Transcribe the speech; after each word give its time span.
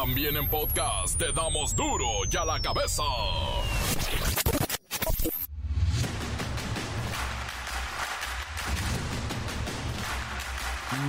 También 0.00 0.36
en 0.36 0.48
podcast 0.48 1.18
te 1.18 1.32
damos 1.32 1.74
duro 1.74 2.06
y 2.30 2.36
a 2.36 2.44
la 2.44 2.60
cabeza. 2.60 3.02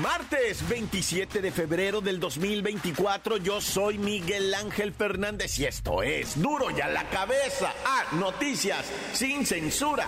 Martes 0.01 0.67
27 0.67 1.39
de 1.39 1.51
febrero 1.51 2.01
del 2.01 2.19
2024, 2.19 3.37
yo 3.37 3.61
soy 3.61 3.99
Miguel 3.99 4.51
Ángel 4.55 4.91
Fernández 4.91 5.59
y 5.59 5.65
esto 5.65 6.01
es 6.01 6.41
Duro 6.41 6.71
y 6.75 6.81
a 6.81 6.87
la 6.87 7.07
cabeza. 7.09 7.71
Ah, 7.85 8.05
noticias 8.13 8.91
sin 9.13 9.45
censura. 9.45 10.07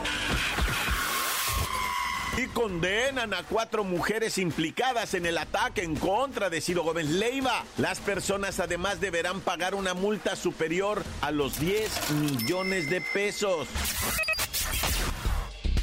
Y 2.41 2.47
condenan 2.47 3.35
a 3.35 3.43
cuatro 3.43 3.83
mujeres 3.83 4.39
implicadas 4.39 5.13
en 5.13 5.27
el 5.27 5.37
ataque 5.37 5.83
en 5.83 5.95
contra 5.95 6.49
de 6.49 6.59
Ciro 6.59 6.81
Gómez 6.81 7.07
Leiva. 7.07 7.63
Las 7.77 7.99
personas 7.99 8.59
además 8.59 8.99
deberán 8.99 9.41
pagar 9.41 9.75
una 9.75 9.93
multa 9.93 10.35
superior 10.35 11.03
a 11.21 11.29
los 11.29 11.59
10 11.59 12.11
millones 12.13 12.89
de 12.89 13.01
pesos. 13.01 13.67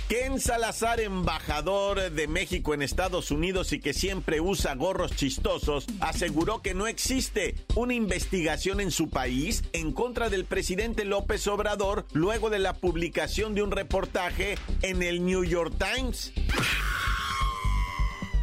Ken 0.08 0.40
Salazar, 0.40 1.00
embajador 1.00 2.10
de 2.10 2.28
México 2.28 2.72
en 2.72 2.80
Estados 2.80 3.30
Unidos 3.30 3.74
y 3.74 3.78
que 3.78 3.92
siempre 3.92 4.40
usa 4.40 4.74
gorros 4.74 5.14
chistosos, 5.14 5.84
aseguró 6.00 6.62
que 6.62 6.72
no 6.72 6.86
existe 6.86 7.54
una 7.74 7.92
investigación 7.92 8.80
en 8.80 8.90
su 8.90 9.10
país 9.10 9.64
en 9.74 9.92
contra 9.92 10.30
del 10.30 10.46
presidente 10.46 11.04
López 11.04 11.46
Obrador 11.46 12.06
luego 12.14 12.48
de 12.48 12.58
la 12.58 12.72
publicación 12.72 13.54
de 13.54 13.62
un 13.62 13.70
reportaje 13.70 14.56
en 14.80 15.02
el 15.02 15.26
New 15.26 15.44
York 15.44 15.74
Times. 15.78 16.32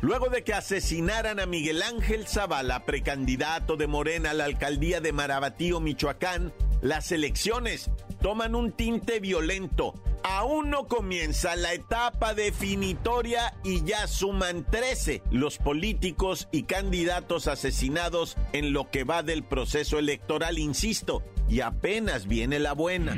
Luego 0.02 0.30
de 0.30 0.44
que 0.44 0.54
asesinaran 0.54 1.40
a 1.40 1.48
Miguel 1.48 1.82
Ángel 1.82 2.28
Zavala, 2.28 2.86
precandidato 2.86 3.76
de 3.76 3.88
Morena 3.88 4.30
a 4.30 4.34
la 4.36 4.46
alcaldía 4.46 5.02
de 5.02 5.14
Marabatío, 5.14 5.80
Michoacán, 5.80 6.54
las 6.86 7.12
elecciones 7.12 7.90
toman 8.22 8.54
un 8.54 8.72
tinte 8.72 9.20
violento. 9.20 9.96
Aún 10.24 10.70
no 10.70 10.88
comienza 10.88 11.56
la 11.56 11.74
etapa 11.74 12.36
definitoria 12.36 13.56
y 13.64 13.84
ya 13.84 14.08
suman 14.08 14.66
13 14.70 15.24
los 15.32 15.58
políticos 15.58 16.48
y 16.52 16.64
candidatos 16.64 17.48
asesinados 17.48 18.38
en 18.54 18.72
lo 18.72 18.92
que 18.92 19.04
va 19.04 19.24
del 19.24 19.44
proceso 19.44 19.98
electoral, 19.98 20.60
insisto, 20.60 21.24
y 21.50 21.62
apenas 21.62 22.28
viene 22.28 22.60
la 22.60 22.74
buena. 22.74 23.18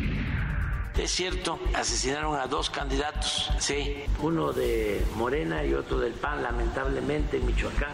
Es 0.98 1.12
cierto, 1.12 1.60
asesinaron 1.74 2.40
a 2.40 2.48
dos 2.48 2.70
candidatos, 2.70 3.52
sí, 3.60 3.98
uno 4.22 4.54
de 4.54 5.06
Morena 5.16 5.66
y 5.66 5.74
otro 5.74 6.00
del 6.00 6.14
PAN, 6.14 6.42
lamentablemente 6.42 7.38
en 7.38 7.46
Michoacán. 7.46 7.92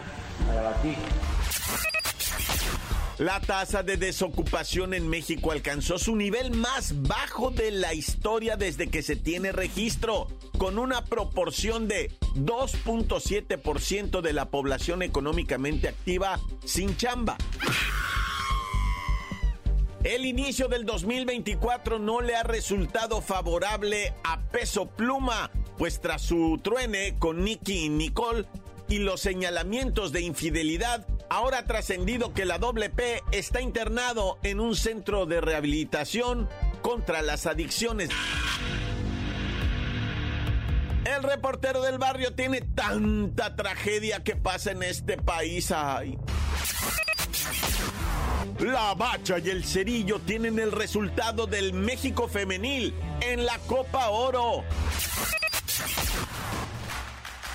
La 3.18 3.40
tasa 3.40 3.84
de 3.84 3.96
desocupación 3.96 4.92
en 4.92 5.08
México 5.08 5.52
alcanzó 5.52 5.98
su 5.98 6.16
nivel 6.16 6.50
más 6.50 7.00
bajo 7.02 7.50
de 7.52 7.70
la 7.70 7.94
historia 7.94 8.56
desde 8.56 8.88
que 8.88 9.02
se 9.02 9.14
tiene 9.14 9.52
registro, 9.52 10.26
con 10.58 10.80
una 10.80 11.04
proporción 11.04 11.86
de 11.86 12.10
2.7% 12.34 14.20
de 14.20 14.32
la 14.32 14.50
población 14.50 15.02
económicamente 15.02 15.88
activa 15.88 16.40
sin 16.64 16.96
chamba. 16.96 17.36
El 20.02 20.26
inicio 20.26 20.66
del 20.66 20.84
2024 20.84 22.00
no 22.00 22.20
le 22.20 22.34
ha 22.34 22.42
resultado 22.42 23.22
favorable 23.22 24.12
a 24.24 24.40
Peso 24.40 24.86
Pluma, 24.86 25.52
pues 25.78 26.00
tras 26.00 26.20
su 26.20 26.58
truene 26.62 27.16
con 27.20 27.44
Nicky 27.44 27.84
y 27.84 27.88
Nicole 27.90 28.44
y 28.88 28.98
los 28.98 29.20
señalamientos 29.20 30.12
de 30.12 30.20
infidelidad, 30.20 31.06
ahora 31.28 31.64
trascendido 31.64 32.32
que 32.32 32.44
la 32.44 32.58
doble 32.58 32.90
P 32.90 33.22
está 33.32 33.60
internado 33.60 34.38
en 34.42 34.60
un 34.60 34.76
centro 34.76 35.26
de 35.26 35.40
rehabilitación 35.40 36.48
contra 36.82 37.22
las 37.22 37.46
adicciones. 37.46 38.10
El 41.04 41.22
reportero 41.22 41.82
del 41.82 41.98
barrio 41.98 42.34
tiene 42.34 42.62
tanta 42.62 43.56
tragedia 43.56 44.24
que 44.24 44.36
pasa 44.36 44.70
en 44.70 44.82
este 44.82 45.16
país. 45.18 45.70
La 48.58 48.94
Bacha 48.94 49.38
y 49.38 49.50
el 49.50 49.64
Cerillo 49.64 50.20
tienen 50.20 50.58
el 50.58 50.72
resultado 50.72 51.46
del 51.46 51.74
México 51.74 52.28
femenil 52.28 52.94
en 53.20 53.44
la 53.44 53.58
Copa 53.66 54.08
Oro. 54.08 54.64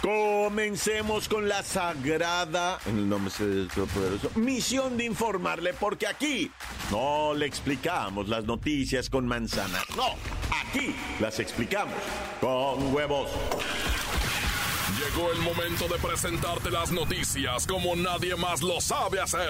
Comencemos 0.01 1.27
con 1.27 1.49
la 1.49 1.61
sagrada, 1.61 2.79
en 2.85 2.99
el 2.99 3.09
nombre 3.09 3.33
de 3.37 3.67
poderoso, 3.67 4.31
misión 4.35 4.97
de 4.97 5.03
informarle, 5.03 5.73
porque 5.73 6.07
aquí 6.07 6.49
no 6.89 7.33
le 7.33 7.45
explicamos 7.45 8.29
las 8.29 8.45
noticias 8.45 9.09
con 9.09 9.27
manzanas, 9.27 9.83
no, 9.97 10.15
aquí 10.65 10.95
las 11.19 11.39
explicamos 11.39 11.95
con 12.39 12.93
huevos. 12.93 13.29
Llegó 14.97 15.31
el 15.33 15.39
momento 15.39 15.87
de 15.87 15.99
presentarte 15.99 16.71
las 16.71 16.91
noticias 16.91 17.67
como 17.67 17.95
nadie 17.95 18.35
más 18.35 18.61
lo 18.61 18.79
sabe 18.79 19.19
hacer. 19.19 19.49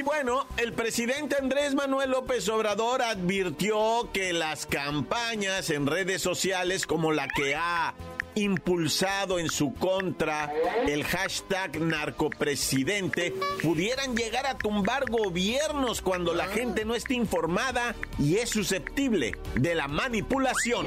Y 0.00 0.02
bueno, 0.02 0.46
el 0.56 0.72
presidente 0.72 1.36
Andrés 1.38 1.74
Manuel 1.74 2.12
López 2.12 2.48
Obrador 2.48 3.02
advirtió 3.02 4.08
que 4.14 4.32
las 4.32 4.64
campañas 4.64 5.68
en 5.68 5.86
redes 5.86 6.22
sociales 6.22 6.86
como 6.86 7.12
la 7.12 7.28
que 7.28 7.54
ha 7.54 7.92
impulsado 8.34 9.38
en 9.38 9.50
su 9.50 9.74
contra 9.74 10.50
el 10.88 11.04
hashtag 11.04 11.82
narcopresidente 11.82 13.34
pudieran 13.62 14.16
llegar 14.16 14.46
a 14.46 14.56
tumbar 14.56 15.04
gobiernos 15.10 16.00
cuando 16.00 16.32
la 16.32 16.46
gente 16.46 16.86
no 16.86 16.94
esté 16.94 17.12
informada 17.12 17.94
y 18.18 18.36
es 18.36 18.48
susceptible 18.48 19.36
de 19.54 19.74
la 19.74 19.86
manipulación. 19.86 20.86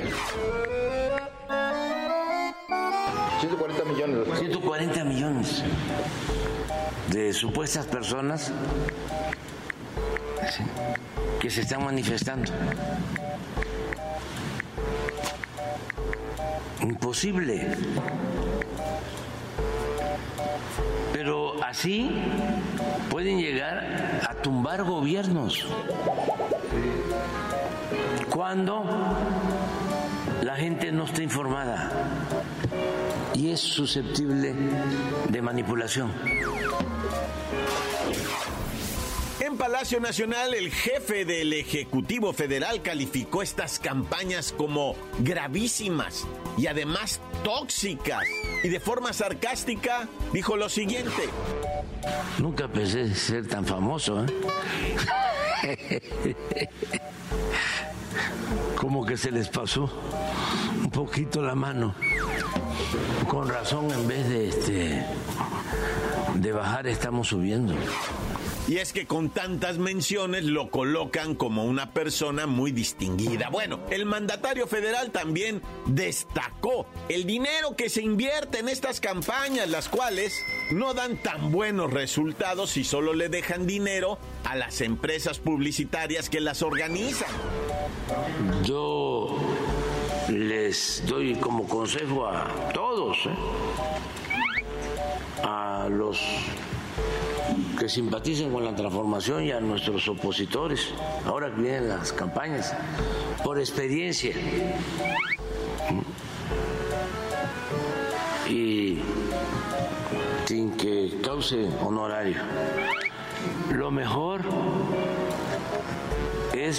140 3.42 3.86
millones. 3.86 4.40
140 4.40 5.04
millones 5.04 5.64
de 7.10 7.34
supuestas 7.34 7.86
personas 7.86 8.52
que 11.40 11.50
se 11.50 11.62
están 11.62 11.84
manifestando. 11.84 12.52
Imposible. 16.82 17.76
Pero 21.12 21.64
así 21.64 22.12
pueden 23.10 23.40
llegar 23.40 24.22
a 24.28 24.36
tumbar 24.36 24.84
gobiernos. 24.84 25.66
Cuando 28.30 28.86
la 30.42 30.56
gente 30.56 30.92
no 30.92 31.06
está 31.06 31.24
informada 31.24 31.92
y 33.36 33.52
es 33.52 33.60
susceptible 33.60 34.54
de 35.30 35.42
manipulación. 35.42 36.12
En 39.40 39.58
Palacio 39.58 40.00
Nacional, 40.00 40.54
el 40.54 40.72
jefe 40.72 41.26
del 41.26 41.54
Ejecutivo 41.54 42.34
Federal 42.34 42.82
calificó 42.82 43.42
estas 43.42 43.80
campañas 43.80 44.54
como 44.56 44.96
gravísimas 45.20 46.26
y 46.58 46.68
además 46.68 47.20
tóxicas. 47.44 48.24
Y 48.64 48.70
de 48.70 48.80
forma 48.80 49.12
sarcástica 49.12 50.08
dijo 50.32 50.56
lo 50.56 50.70
siguiente. 50.70 51.30
Nunca 52.40 52.68
pensé 52.68 53.14
ser 53.16 53.48
tan 53.48 53.66
famoso, 53.66 54.26
¿eh? 54.26 54.28
Como 58.76 59.06
que 59.06 59.18
se 59.18 59.32
les 59.32 59.50
pasó 59.50 59.90
un 60.84 60.90
poquito 60.90 61.42
la 61.42 61.56
mano. 61.56 61.96
Con 63.28 63.48
razón, 63.48 63.92
en 63.92 64.08
vez 64.08 64.30
de 64.30 64.50
este 64.50 65.06
de 66.36 66.52
bajar, 66.52 66.88
estamos 66.88 67.30
subiendo. 67.30 67.76
Y 68.68 68.78
es 68.78 68.94
que 68.94 69.06
con 69.06 69.30
tantas 69.30 69.78
menciones 69.78 70.46
lo 70.46 70.70
colocan 70.70 71.36
como 71.36 71.66
una 71.66 71.92
persona 71.92 72.48
muy 72.48 72.72
distinguida. 72.72 73.50
Bueno, 73.50 73.82
el 73.90 74.06
mandatario 74.06 74.68
federal 74.68 75.12
también 75.12 75.62
destacó 75.86 76.86
el 77.10 77.26
dinero 77.26 77.76
que 77.76 77.90
se 77.90 78.02
invierte 78.02 78.60
en 78.60 78.70
estas 78.70 79.02
campañas, 79.02 79.70
las 79.70 79.90
cuales 79.90 80.34
no 80.72 80.94
dan 80.94 81.18
tan 81.18 81.52
buenos 81.52 81.92
resultados 81.92 82.70
si 82.72 82.86
solo 82.86 83.14
le 83.14 83.28
dejan 83.28 83.68
dinero 83.68 84.18
a 84.46 84.56
las 84.56 84.80
empresas 84.80 85.40
publicitarias 85.40 86.30
que 86.30 86.40
las 86.40 86.62
organizan. 86.62 87.30
Yo 88.64 89.38
les 90.30 91.04
doy 91.06 91.36
como 91.36 91.68
consejo 91.68 92.26
a 92.26 92.48
todos, 92.74 93.18
¿eh? 93.26 93.36
a 95.44 95.88
los 95.90 96.20
que 97.80 97.90
simpaticen 97.90 98.52
con 98.52 98.64
la 98.64 98.76
transformación 98.76 99.44
y 99.44 99.52
a 99.52 99.60
nuestros 99.60 100.08
opositores, 100.08 100.94
ahora 101.26 101.54
que 101.54 101.62
vienen 101.62 101.90
las 101.90 102.14
campañas, 102.14 102.74
por 103.44 103.60
experiencia. 103.60 104.34
Y 108.50 109.00
sin 110.46 110.72
que 110.78 111.20
cause 111.24 111.70
honorario. 111.82 112.38
Lo 113.72 113.92
mejor 113.92 114.42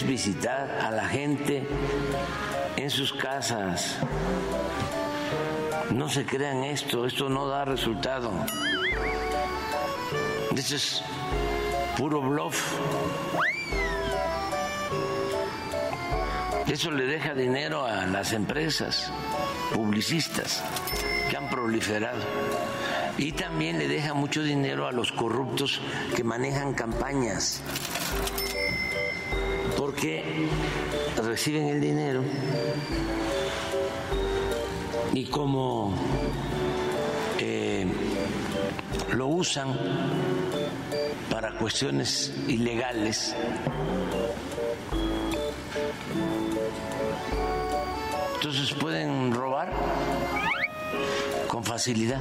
visitar 0.02 0.80
a 0.82 0.90
la 0.90 1.06
gente 1.06 1.66
en 2.76 2.90
sus 2.90 3.12
casas. 3.12 3.96
No 5.90 6.08
se 6.08 6.24
crean 6.24 6.64
esto, 6.64 7.06
esto 7.06 7.28
no 7.28 7.46
da 7.46 7.64
resultado. 7.64 8.32
Esto 10.56 10.76
es 10.76 11.02
puro 11.96 12.20
bluff. 12.20 12.76
Eso 16.66 16.90
le 16.90 17.04
deja 17.06 17.34
dinero 17.34 17.84
a 17.84 18.06
las 18.06 18.32
empresas 18.32 19.12
publicistas 19.72 20.62
que 21.30 21.36
han 21.36 21.48
proliferado. 21.48 22.22
Y 23.16 23.32
también 23.32 23.78
le 23.78 23.86
deja 23.86 24.12
mucho 24.14 24.42
dinero 24.42 24.88
a 24.88 24.92
los 24.92 25.12
corruptos 25.12 25.80
que 26.16 26.24
manejan 26.24 26.74
campañas. 26.74 27.60
Porque 29.94 30.24
reciben 31.22 31.68
el 31.68 31.80
dinero 31.80 32.24
y 35.12 35.24
como 35.26 35.94
eh, 37.38 37.86
lo 39.12 39.28
usan 39.28 39.72
para 41.30 41.52
cuestiones 41.52 42.34
ilegales, 42.48 43.36
entonces 48.34 48.74
pueden 48.74 49.32
robar 49.32 49.72
con 51.46 51.62
facilidad. 51.62 52.20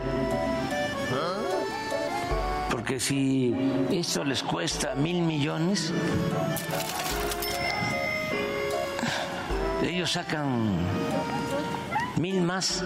Porque 2.70 3.00
si 3.00 3.56
esto 3.92 4.24
les 4.24 4.44
cuesta 4.44 4.94
mil 4.94 5.22
millones, 5.22 5.92
ellos 9.84 10.12
sacan 10.12 10.78
mil 12.18 12.42
más. 12.42 12.84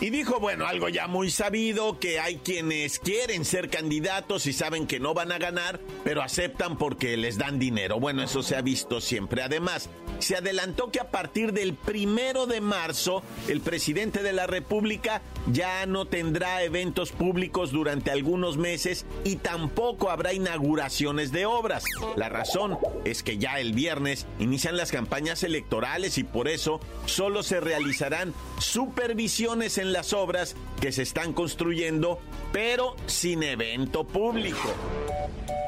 Y 0.00 0.10
dijo, 0.10 0.38
bueno, 0.38 0.66
algo 0.66 0.88
ya 0.88 1.08
muy 1.08 1.28
sabido, 1.30 1.98
que 1.98 2.20
hay 2.20 2.36
quienes 2.36 3.00
quieren 3.00 3.44
ser 3.44 3.68
candidatos 3.68 4.46
y 4.46 4.52
saben 4.52 4.86
que 4.86 5.00
no 5.00 5.12
van 5.12 5.32
a 5.32 5.38
ganar, 5.38 5.80
pero 6.04 6.22
aceptan 6.22 6.78
porque 6.78 7.16
les 7.16 7.36
dan 7.36 7.58
dinero. 7.58 7.98
Bueno, 7.98 8.22
eso 8.22 8.44
se 8.44 8.54
ha 8.54 8.60
visto 8.60 9.00
siempre. 9.00 9.42
Además, 9.42 9.90
se 10.18 10.36
adelantó 10.36 10.90
que 10.90 11.00
a 11.00 11.10
partir 11.10 11.52
del 11.52 11.74
primero 11.74 12.46
de 12.46 12.60
marzo, 12.60 13.22
el 13.48 13.60
presidente 13.60 14.22
de 14.22 14.32
la 14.32 14.46
República 14.46 15.22
ya 15.52 15.86
no 15.86 16.06
tendrá 16.06 16.62
eventos 16.62 17.12
públicos 17.12 17.70
durante 17.70 18.10
algunos 18.10 18.56
meses 18.56 19.06
y 19.24 19.36
tampoco 19.36 20.10
habrá 20.10 20.32
inauguraciones 20.32 21.32
de 21.32 21.46
obras. 21.46 21.84
La 22.16 22.28
razón 22.28 22.78
es 23.04 23.22
que 23.22 23.38
ya 23.38 23.60
el 23.60 23.72
viernes 23.72 24.26
inician 24.38 24.76
las 24.76 24.90
campañas 24.90 25.42
electorales 25.42 26.18
y 26.18 26.24
por 26.24 26.48
eso 26.48 26.80
solo 27.06 27.42
se 27.42 27.60
realizarán 27.60 28.34
supervisiones 28.58 29.78
en 29.78 29.92
las 29.92 30.12
obras 30.12 30.56
que 30.80 30.92
se 30.92 31.02
están 31.02 31.32
construyendo, 31.32 32.20
pero 32.52 32.96
sin 33.06 33.42
evento 33.42 34.04
público. 34.04 34.74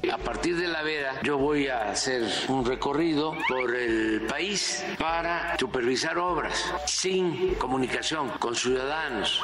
A 0.09 0.17
partir 0.17 0.57
de 0.57 0.67
la 0.67 0.83
veda 0.83 1.21
yo 1.23 1.37
voy 1.37 1.69
a 1.69 1.91
hacer 1.91 2.23
un 2.49 2.65
recorrido 2.65 3.37
por 3.49 3.75
el 3.75 4.23
país 4.23 4.85
para 4.99 5.59
supervisar 5.59 6.19
obras 6.19 6.73
sin 6.87 7.55
comunicación 7.57 8.31
con 8.39 8.57
ciudadanos. 8.57 9.41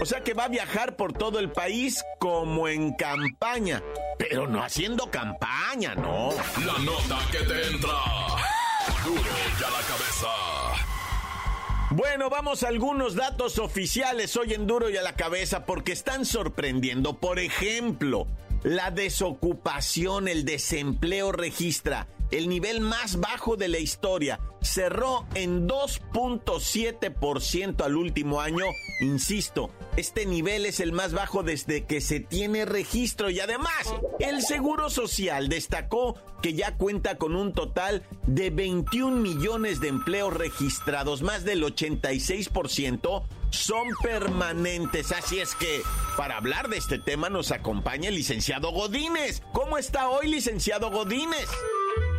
O 0.00 0.04
sea 0.04 0.22
que 0.22 0.34
va 0.34 0.44
a 0.44 0.48
viajar 0.48 0.96
por 0.96 1.12
todo 1.12 1.38
el 1.38 1.50
país 1.50 2.04
como 2.18 2.68
en 2.68 2.94
campaña, 2.94 3.82
pero 4.18 4.46
no 4.46 4.62
haciendo 4.62 5.10
campaña, 5.10 5.94
no. 5.94 6.30
La 6.64 6.78
nota 6.78 7.18
que 7.32 7.38
te 7.38 7.66
entra. 7.68 7.96
Duro 9.04 9.22
ya 9.60 9.70
la 9.70 9.80
cabeza. 9.88 10.28
Bueno, 11.90 12.28
vamos 12.28 12.62
a 12.62 12.68
algunos 12.68 13.14
datos 13.14 13.58
oficiales 13.58 14.36
hoy 14.36 14.54
en 14.54 14.66
Duro 14.66 14.90
y 14.90 14.96
a 14.96 15.02
la 15.02 15.14
cabeza 15.14 15.64
porque 15.64 15.92
están 15.92 16.24
sorprendiendo. 16.24 17.18
Por 17.18 17.38
ejemplo, 17.38 18.26
la 18.66 18.90
desocupación, 18.90 20.26
el 20.26 20.44
desempleo 20.44 21.30
registra 21.30 22.08
el 22.32 22.48
nivel 22.48 22.80
más 22.80 23.20
bajo 23.20 23.56
de 23.56 23.68
la 23.68 23.78
historia. 23.78 24.40
Cerró 24.60 25.24
en 25.36 25.68
2.7% 25.68 27.84
al 27.84 27.96
último 27.96 28.40
año. 28.40 28.64
Insisto, 29.00 29.70
este 29.96 30.26
nivel 30.26 30.66
es 30.66 30.80
el 30.80 30.90
más 30.90 31.12
bajo 31.12 31.44
desde 31.44 31.84
que 31.84 32.00
se 32.00 32.18
tiene 32.18 32.64
registro 32.64 33.30
y 33.30 33.38
además 33.38 33.94
el 34.18 34.42
Seguro 34.42 34.90
Social 34.90 35.48
destacó 35.48 36.16
que 36.42 36.54
ya 36.54 36.76
cuenta 36.76 37.18
con 37.18 37.36
un 37.36 37.52
total 37.52 38.02
de 38.26 38.50
21 38.50 39.18
millones 39.18 39.78
de 39.78 39.86
empleos 39.86 40.34
registrados, 40.34 41.22
más 41.22 41.44
del 41.44 41.62
86% 41.62 43.22
son 43.50 43.88
permanentes. 44.02 45.12
Así 45.12 45.40
es 45.40 45.54
que, 45.54 45.82
para 46.16 46.36
hablar 46.36 46.68
de 46.68 46.76
este 46.76 46.98
tema, 46.98 47.28
nos 47.28 47.52
acompaña 47.52 48.08
el 48.08 48.14
licenciado 48.14 48.70
Godínez. 48.70 49.42
¿Cómo 49.52 49.78
está 49.78 50.08
hoy, 50.08 50.28
licenciado 50.28 50.90
Godínez? 50.90 51.48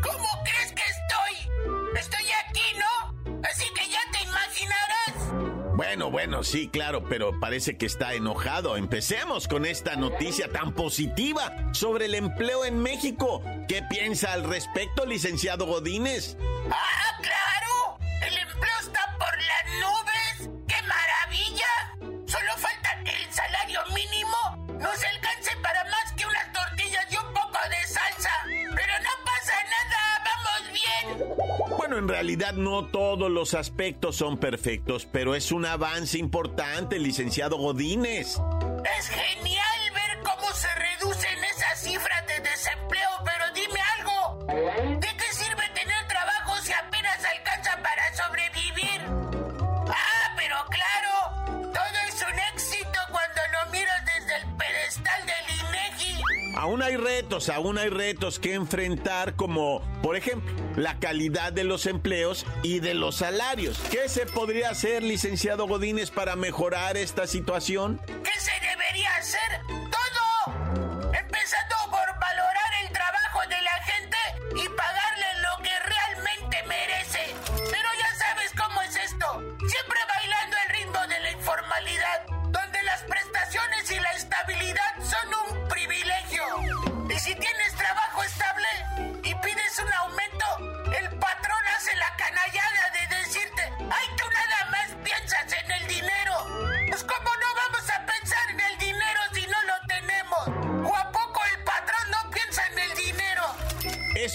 ¿Cómo 0.03 0.27
crees 0.43 0.73
que 0.73 0.83
estoy? 0.83 1.97
Estoy 1.99 2.25
aquí, 2.47 2.77
¿no? 2.77 3.41
Así 3.43 3.65
que 3.73 3.89
ya 3.89 3.99
te 4.11 4.23
imaginarás. 4.23 5.75
Bueno, 5.75 6.09
bueno, 6.09 6.43
sí, 6.43 6.69
claro, 6.69 7.03
pero 7.07 7.39
parece 7.39 7.77
que 7.77 7.85
está 7.85 8.13
enojado. 8.13 8.77
Empecemos 8.77 9.47
con 9.47 9.65
esta 9.65 9.95
noticia 9.95 10.51
tan 10.51 10.73
positiva 10.73 11.53
sobre 11.73 12.05
el 12.05 12.15
empleo 12.15 12.65
en 12.65 12.79
México. 12.79 13.43
¿Qué 13.67 13.83
piensa 13.89 14.33
al 14.33 14.43
respecto, 14.43 15.05
licenciado 15.05 15.65
Godínez? 15.67 16.35
¡Ah, 16.71 17.21
claro! 17.21 17.46
En 32.07 32.13
realidad 32.13 32.53
no 32.53 32.85
todos 32.85 33.29
los 33.29 33.53
aspectos 33.53 34.15
son 34.15 34.37
perfectos, 34.37 35.05
pero 35.11 35.35
es 35.35 35.51
un 35.51 35.65
avance 35.65 36.17
importante, 36.17 36.99
licenciado 36.99 37.57
Godínez. 37.57 38.37
Es 38.97 39.09
genial 39.09 39.91
ver 39.93 40.23
cómo 40.23 40.49
se 40.53 40.69
reducen 40.75 41.37
esas 41.43 41.81
cifras 41.81 42.25
de 42.27 42.49
desempleo, 42.49 43.09
pero 43.25 43.43
dime 43.53 43.79
algo. 43.97 44.45
¿De 45.01 45.07
qué 45.17 45.33
sirve 45.33 45.63
tener 45.75 46.07
trabajo 46.07 46.55
si 46.63 46.71
apenas 46.71 47.19
alcanza 47.25 47.83
para 47.83 48.15
sobrevivir? 48.15 49.01
Ah, 49.89 50.33
pero 50.37 50.55
claro, 50.69 51.73
todo 51.73 51.97
es 52.07 52.21
un 52.21 52.39
éxito 52.53 52.99
cuando 53.11 53.41
lo 53.51 53.71
miras 53.73 54.05
desde 54.05 54.37
el 54.37 54.55
pedestal 54.55 55.25
del 55.25 55.55
INEGI. 55.59 56.55
Aún 56.55 56.81
hay 56.81 56.95
retos, 56.95 57.49
aún 57.49 57.77
hay 57.77 57.89
retos 57.89 58.39
que 58.39 58.53
enfrentar, 58.53 59.35
como 59.35 59.81
por 60.01 60.15
ejemplo 60.15 60.56
la 60.77 60.99
calidad 60.99 61.51
de 61.51 61.65
los 61.65 61.85
empleos 61.87 62.45
y 62.63 62.79
de 62.79 62.93
los 62.93 63.17
salarios. 63.17 63.77
¿Qué 63.91 64.07
se 64.07 64.25
podría 64.25 64.69
hacer, 64.69 65.03
licenciado 65.03 65.67
Godínez, 65.67 66.11
para 66.11 66.37
mejorar 66.37 66.95
esta 66.95 67.27
situación? 67.27 67.99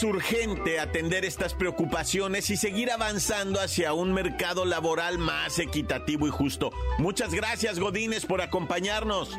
Urgente 0.03 0.81
atender 0.81 1.25
estas 1.25 1.55
preocupaciones 1.55 2.51
y 2.51 2.57
seguir 2.57 2.91
avanzando 2.91 3.61
hacia 3.61 3.93
un 3.93 4.13
mercado 4.13 4.65
laboral 4.65 5.19
más 5.19 5.59
equitativo 5.59 6.27
y 6.27 6.31
justo. 6.31 6.71
Muchas 6.99 7.33
gracias, 7.33 7.79
Godínez, 7.79 8.27
por 8.27 8.41
acompañarnos. 8.41 9.39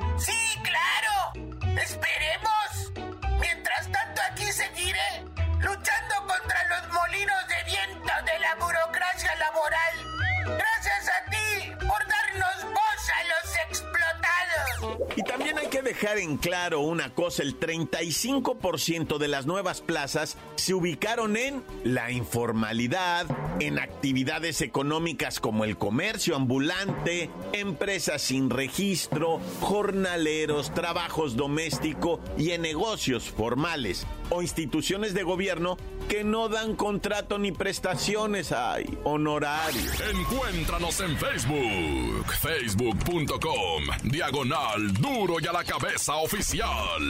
Dejar 16.04 16.18
en 16.18 16.36
claro 16.36 16.82
una 16.82 17.14
cosa, 17.14 17.44
el 17.44 17.58
35% 17.58 19.18
de 19.18 19.30
las 19.30 19.46
nuevas 19.46 19.80
plazas 19.80 20.36
se 20.56 20.74
ubicaron 20.74 21.38
en 21.38 21.64
la 21.86 22.12
informalidad, 22.12 23.26
en 23.62 23.80
actividades 23.80 24.60
económicas 24.60 25.40
como 25.40 25.64
el 25.64 25.78
comercio 25.78 26.36
ambulante, 26.36 27.30
empresas 27.54 28.22
sin 28.22 28.50
registro, 28.50 29.40
jornaleros, 29.62 30.74
trabajos 30.74 31.38
domésticos 31.38 32.20
y 32.38 32.52
en 32.52 32.64
negocios 32.64 33.30
formales 33.30 34.06
o 34.34 34.42
instituciones 34.42 35.14
de 35.14 35.24
gobierno 35.24 35.78
que 36.10 36.24
no 36.24 36.50
dan 36.50 36.76
contrato 36.76 37.38
ni 37.38 37.52
prestaciones, 37.52 38.52
ay, 38.52 38.86
honorarios. 39.04 40.00
Encuéntranos 40.02 41.00
en 41.00 41.18
Facebook, 41.18 42.26
facebook.com, 42.42 43.84
diagonal 44.04 44.94
duro 44.94 45.36
y 45.40 45.48
a 45.48 45.54
la 45.54 45.64
cabeza 45.64 46.16
oficial. 46.16 47.02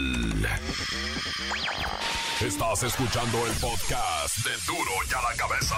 Estás 2.41 2.83
escuchando 2.83 3.45
el 3.47 3.53
podcast 3.53 4.37
de 4.39 4.51
duro 4.67 4.91
y 5.09 5.13
a 5.13 5.21
la 5.21 5.37
cabeza. 5.37 5.75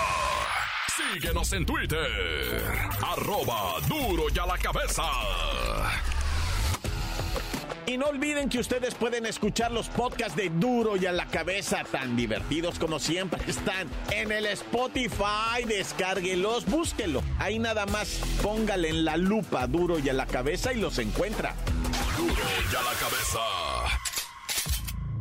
Síguenos 1.14 1.54
en 1.54 1.66
Twitter, 1.66 2.74
arroba 3.02 3.80
duro 3.88 4.26
y 4.34 4.40
a 4.40 4.46
la 4.46 4.58
cabeza. 4.58 5.04
Y 7.88 7.98
no 7.98 8.08
olviden 8.08 8.50
que 8.50 8.60
ustedes 8.60 8.96
pueden 8.96 9.26
escuchar 9.28 9.72
los 9.72 9.90
podcasts 9.90 10.36
de 10.36 10.50
Duro 10.50 10.98
y 10.98 11.06
a 11.06 11.12
la 11.12 11.28
cabeza, 11.28 11.84
tan 11.92 12.16
divertidos 12.16 12.80
como 12.80 13.00
siempre 13.00 13.40
están 13.48 13.88
en 14.12 14.32
el 14.32 14.48
Spotify. 14.48 15.64
Descárguelos, 15.68 16.66
búsquelo. 16.66 17.22
Ahí 17.38 17.60
nada 17.60 17.86
más 17.86 18.20
póngale 18.42 18.90
en 18.90 19.06
la 19.06 19.18
lupa 19.18 19.68
Duro 19.68 20.00
y 20.00 20.10
a 20.10 20.14
la 20.14 20.26
cabeza 20.26 20.74
y 20.74 20.80
los 20.80 20.98
encuentra. 20.98 21.54
Duro 22.18 22.34
y 22.34 22.76
a 22.76 22.82
la 22.82 22.94
cabeza. 23.00 23.40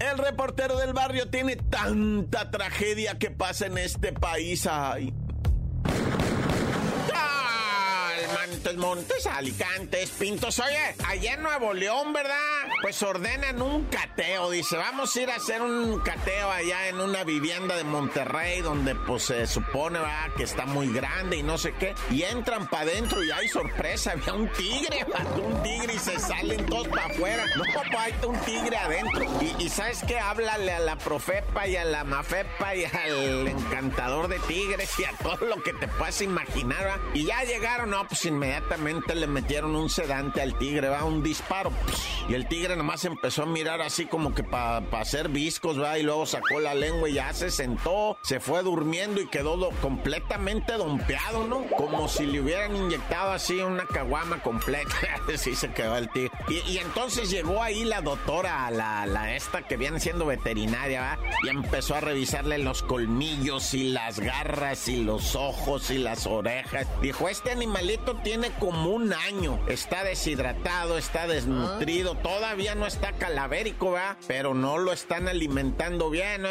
El 0.00 0.18
reportero 0.18 0.78
del 0.78 0.92
barrio 0.92 1.28
tiene 1.28 1.56
tanta 1.56 2.50
tragedia 2.50 3.18
que 3.18 3.30
pasa 3.30 3.66
en 3.66 3.78
este 3.78 4.12
país. 4.12 4.66
Ay. 4.66 5.12
Montes, 8.54 8.76
Montes, 8.76 9.26
Alicantes, 9.26 10.10
Pintos. 10.10 10.60
Oye, 10.60 10.94
allá 11.08 11.34
en 11.34 11.42
Nuevo 11.42 11.72
León, 11.72 12.12
¿verdad? 12.12 12.38
Pues 12.82 13.02
ordenan 13.02 13.60
un 13.60 13.84
cateo. 13.86 14.48
Dice, 14.50 14.76
vamos 14.76 15.14
a 15.16 15.20
ir 15.20 15.30
a 15.30 15.36
hacer 15.36 15.60
un 15.60 15.98
cateo 16.00 16.52
allá 16.52 16.88
en 16.88 17.00
una 17.00 17.24
vivienda 17.24 17.76
de 17.76 17.82
Monterrey 17.82 18.60
donde 18.60 18.94
pues 18.94 19.24
se 19.24 19.48
supone, 19.48 19.98
¿verdad? 19.98 20.30
Que 20.36 20.44
está 20.44 20.66
muy 20.66 20.92
grande 20.92 21.38
y 21.38 21.42
no 21.42 21.58
sé 21.58 21.74
qué. 21.80 21.96
Y 22.12 22.22
entran 22.22 22.68
para 22.68 22.84
adentro 22.84 23.24
y 23.24 23.30
hay 23.32 23.48
sorpresa. 23.48 24.12
Había 24.14 24.34
un 24.34 24.48
tigre, 24.52 25.04
un 25.44 25.62
tigre 25.64 25.94
y 25.94 25.98
se 25.98 26.16
salen 26.20 26.64
todos 26.66 26.86
para 26.86 27.06
afuera. 27.06 27.44
No, 27.56 27.64
papá, 27.74 28.04
hay 28.04 28.14
un 28.24 28.38
tigre 28.42 28.76
adentro. 28.76 29.26
Y, 29.40 29.64
y 29.64 29.68
¿sabes 29.68 30.00
qué? 30.06 30.20
Háblale 30.20 30.72
a 30.72 30.78
la 30.78 30.96
profepa 30.96 31.66
y 31.66 31.76
a 31.76 31.84
la 31.84 32.04
mafepa 32.04 32.76
y 32.76 32.84
al 32.84 33.48
encantador 33.48 34.28
de 34.28 34.38
tigres 34.40 34.90
y 35.00 35.04
a 35.04 35.12
todo 35.18 35.44
lo 35.46 35.60
que 35.60 35.72
te 35.72 35.88
puedas 35.88 36.20
imaginar, 36.20 36.78
¿verdad? 36.84 37.00
Y 37.14 37.26
ya 37.26 37.42
llegaron, 37.42 37.90
no, 37.90 38.06
pues 38.06 38.24
inmediatamente 38.44 39.14
le 39.14 39.26
metieron 39.26 39.74
un 39.74 39.88
sedante 39.88 40.42
al 40.42 40.58
tigre, 40.58 40.88
va 40.88 41.04
un 41.04 41.22
disparo. 41.22 41.72
Y 42.28 42.34
el 42.34 42.46
tigre 42.46 42.76
nomás 42.76 43.04
empezó 43.04 43.42
a 43.42 43.46
mirar 43.46 43.80
así 43.80 44.06
como 44.06 44.34
que 44.34 44.44
para 44.44 44.78
hacer 45.00 45.28
viscos, 45.28 45.80
va, 45.80 45.98
y 45.98 46.02
luego 46.02 46.26
sacó 46.26 46.60
la 46.60 46.74
lengua 46.74 47.08
y 47.08 47.14
ya 47.14 47.32
se 47.32 47.50
sentó, 47.50 48.18
se 48.22 48.40
fue 48.40 48.62
durmiendo 48.62 49.20
y 49.20 49.28
quedó 49.28 49.56
do, 49.56 49.70
completamente 49.82 50.74
dompeado, 50.74 51.46
¿no? 51.46 51.64
Como 51.76 52.08
si 52.08 52.26
le 52.26 52.40
hubieran 52.40 52.76
inyectado 52.76 53.32
así 53.32 53.60
una 53.60 53.86
caguama 53.86 54.42
completa. 54.42 54.94
así 55.34 55.54
se 55.54 55.72
quedó 55.72 55.96
el 55.96 56.10
tigre. 56.10 56.30
Y, 56.48 56.58
y, 56.70 56.78
entonces 56.78 57.30
llegó 57.30 57.62
ahí 57.62 57.84
la 57.84 58.02
doctora, 58.02 58.70
la, 58.70 59.06
la 59.06 59.34
esta 59.34 59.62
que 59.62 59.76
viene 59.76 60.00
siendo 60.00 60.26
veterinaria, 60.26 61.00
¿va? 61.00 61.18
Y 61.44 61.48
empezó 61.48 61.94
a 61.94 62.00
revisarle 62.00 62.58
los 62.58 62.82
colmillos 62.82 63.72
y 63.74 63.90
las 63.90 64.20
garras 64.20 64.88
y 64.88 65.02
los 65.02 65.34
ojos 65.34 65.90
y 65.90 65.98
las 65.98 66.26
orejas. 66.26 66.86
Dijo, 67.00 67.28
este 67.28 67.50
animalito 67.50 68.16
tiene 68.16 68.33
como 68.58 68.90
un 68.90 69.12
año. 69.12 69.60
Está 69.68 70.04
deshidratado, 70.04 70.98
está 70.98 71.26
desnutrido, 71.26 72.16
todavía 72.16 72.74
no 72.74 72.86
está 72.86 73.12
calavérico, 73.12 73.92
¿verdad? 73.92 74.16
Pero 74.26 74.54
no 74.54 74.78
lo 74.78 74.92
están 74.92 75.28
alimentando 75.28 76.10
bien. 76.10 76.42
No, 76.42 76.48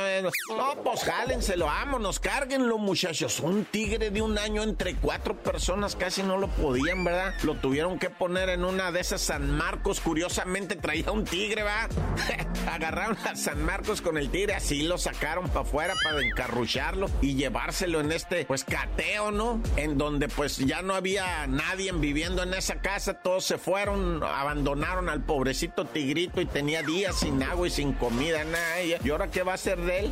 no 0.55 0.83
pues 0.83 1.03
jálenselo, 1.03 1.65
vámonos, 1.65 2.19
cárguenlo, 2.19 2.77
muchachos. 2.77 3.39
Un 3.39 3.65
tigre 3.65 4.09
de 4.09 4.21
un 4.21 4.37
año 4.37 4.63
entre 4.63 4.95
cuatro 4.95 5.35
personas 5.35 5.95
casi 5.95 6.23
no 6.23 6.37
lo 6.37 6.47
podían, 6.47 7.03
¿verdad? 7.03 7.33
Lo 7.43 7.55
tuvieron 7.55 7.99
que 7.99 8.09
poner 8.09 8.49
en 8.49 8.63
una 8.63 8.91
de 8.91 9.01
esas 9.01 9.21
San 9.21 9.51
Marcos. 9.51 9.99
Curiosamente 9.99 10.75
traía 10.75 11.11
un 11.11 11.25
tigre, 11.25 11.63
¿verdad? 11.63 11.89
Agarraron 12.71 13.17
a 13.25 13.35
San 13.35 13.63
Marcos 13.63 14.01
con 14.01 14.17
el 14.17 14.29
tigre, 14.29 14.55
así 14.55 14.83
lo 14.83 14.97
sacaron 14.97 15.47
para 15.49 15.61
afuera 15.61 15.93
para 16.03 16.21
encarrucharlo 16.21 17.09
y 17.21 17.35
llevárselo 17.35 17.99
en 17.99 18.11
este, 18.11 18.45
pues, 18.45 18.63
cateo, 18.63 19.31
¿no? 19.31 19.61
En 19.75 19.97
donde, 19.97 20.27
pues, 20.27 20.57
ya 20.57 20.81
no 20.81 20.93
había 20.93 21.45
nadie 21.73 21.91
viviendo 21.91 22.43
en 22.43 22.53
esa 22.53 22.75
casa, 22.81 23.15
todos 23.15 23.45
se 23.45 23.57
fueron, 23.57 24.23
abandonaron 24.23 25.09
al 25.09 25.23
pobrecito 25.23 25.85
tigrito 25.85 26.39
y 26.39 26.45
tenía 26.45 26.83
días 26.83 27.15
sin 27.15 27.41
agua 27.41 27.67
y 27.67 27.71
sin 27.71 27.93
comida, 27.93 28.43
nada. 28.43 28.83
¿Y 28.83 29.09
ahora 29.09 29.31
qué 29.31 29.41
va 29.41 29.53
a 29.53 29.55
hacer 29.55 29.79
de 29.81 30.01
él? 30.01 30.11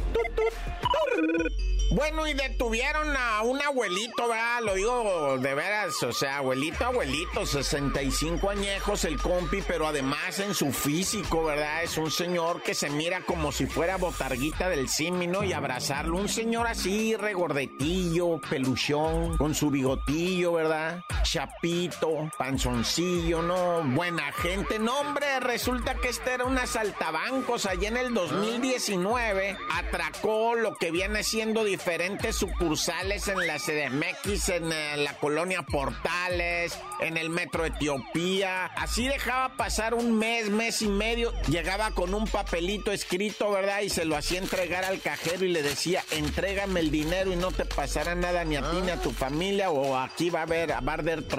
Bueno, 1.94 2.25
y 2.25 2.34
detuvieron 2.34 3.13
a 3.18 3.41
un 3.41 3.62
abuelito, 3.62 4.30
¿verdad? 4.30 4.62
Lo 4.63 4.75
digo 4.75 5.38
de 5.39 5.53
veras, 5.53 6.01
o 6.03 6.13
sea, 6.13 6.38
abuelito, 6.38 6.86
abuelito, 6.86 7.46
65 7.46 8.50
añejos 8.50 9.03
el 9.03 9.20
compi, 9.20 9.62
pero 9.68 9.86
además 9.86 10.39
en 10.39 10.56
su 10.56 10.72
físico, 10.72 11.44
¿verdad? 11.44 11.84
Es 11.84 11.98
un 11.98 12.10
señor 12.10 12.63
que 12.63 12.75
se 12.75 12.89
mira 12.89 13.25
como 13.25 13.51
si 13.51 13.65
fuera 13.65 13.98
botarguita 13.98 14.70
del 14.70 14.88
símino 14.88 15.44
y 15.44 15.51
abrazarlo. 15.51 16.15
Un 16.15 16.30
señor 16.30 16.65
así, 16.65 17.18
regordetillo, 17.18 18.39
peluchón, 18.50 19.36
con 19.36 19.53
su 19.53 19.70
bigotillo, 19.70 20.53
¿verdad? 20.53 21.01
Chapito, 21.42 22.30
panzoncillo, 22.38 23.42
¿no? 23.42 23.82
Buena 23.84 24.32
gente. 24.32 24.78
No, 24.78 25.00
hombre, 25.00 25.40
resulta 25.40 25.96
que 25.96 26.10
este 26.10 26.34
era 26.34 26.46
un 26.46 26.56
asaltabancos 26.56 27.66
allá 27.66 27.88
en 27.88 27.98
el 27.98 28.14
2019. 28.14 29.58
Atracó 29.72 30.54
lo 30.54 30.76
que 30.76 30.92
viene 30.92 31.24
siendo 31.24 31.64
diferentes 31.64 32.36
sucursales 32.36 33.28
en 33.28 33.48
la 33.48 33.58
CDMX, 33.58 34.50
en 34.50 34.72
eh, 34.72 34.98
la 34.98 35.18
colonia 35.18 35.64
Portales, 35.64 36.78
en 37.00 37.18
el 37.18 37.32
Metro 37.32 37.66
Etiopía. 37.66 38.66
Así 38.76 39.08
dejaba 39.08 39.58
pasar 39.58 39.96
un 39.96 40.20
mes, 40.20 40.52
mes 40.52 40.84
y 40.84 40.90
medio. 40.90 41.34
Llegaba 41.48 41.90
con 41.90 42.14
un 42.14 42.28
papelito 42.28 42.92
escrito, 42.92 43.50
¿verdad? 43.50 43.82
Y 43.82 43.90
se 43.90 44.06
lo 44.06 44.16
hacía 44.16 44.38
entregar 44.38 44.86
al 44.86 45.02
cajero 45.02 45.44
y 45.44 45.50
le 45.50 45.64
decía, 45.64 46.04
entrégame 46.12 46.82
el 46.82 46.92
dinero 46.92 47.34
y 47.34 47.36
no 47.36 47.52
te 47.52 47.66
pasará 47.66 48.14
nada 48.14 48.44
ni 48.44 48.58
a 48.58 48.70
ti 48.70 48.78
ni 48.84 48.92
a 48.92 49.02
tu 49.02 49.10
familia 49.10 49.72
o 49.72 49.98
aquí 49.98 50.30
va 50.30 50.42
a 50.42 50.44
haber, 50.44 50.72
a 50.72 50.82
arder 50.92 51.31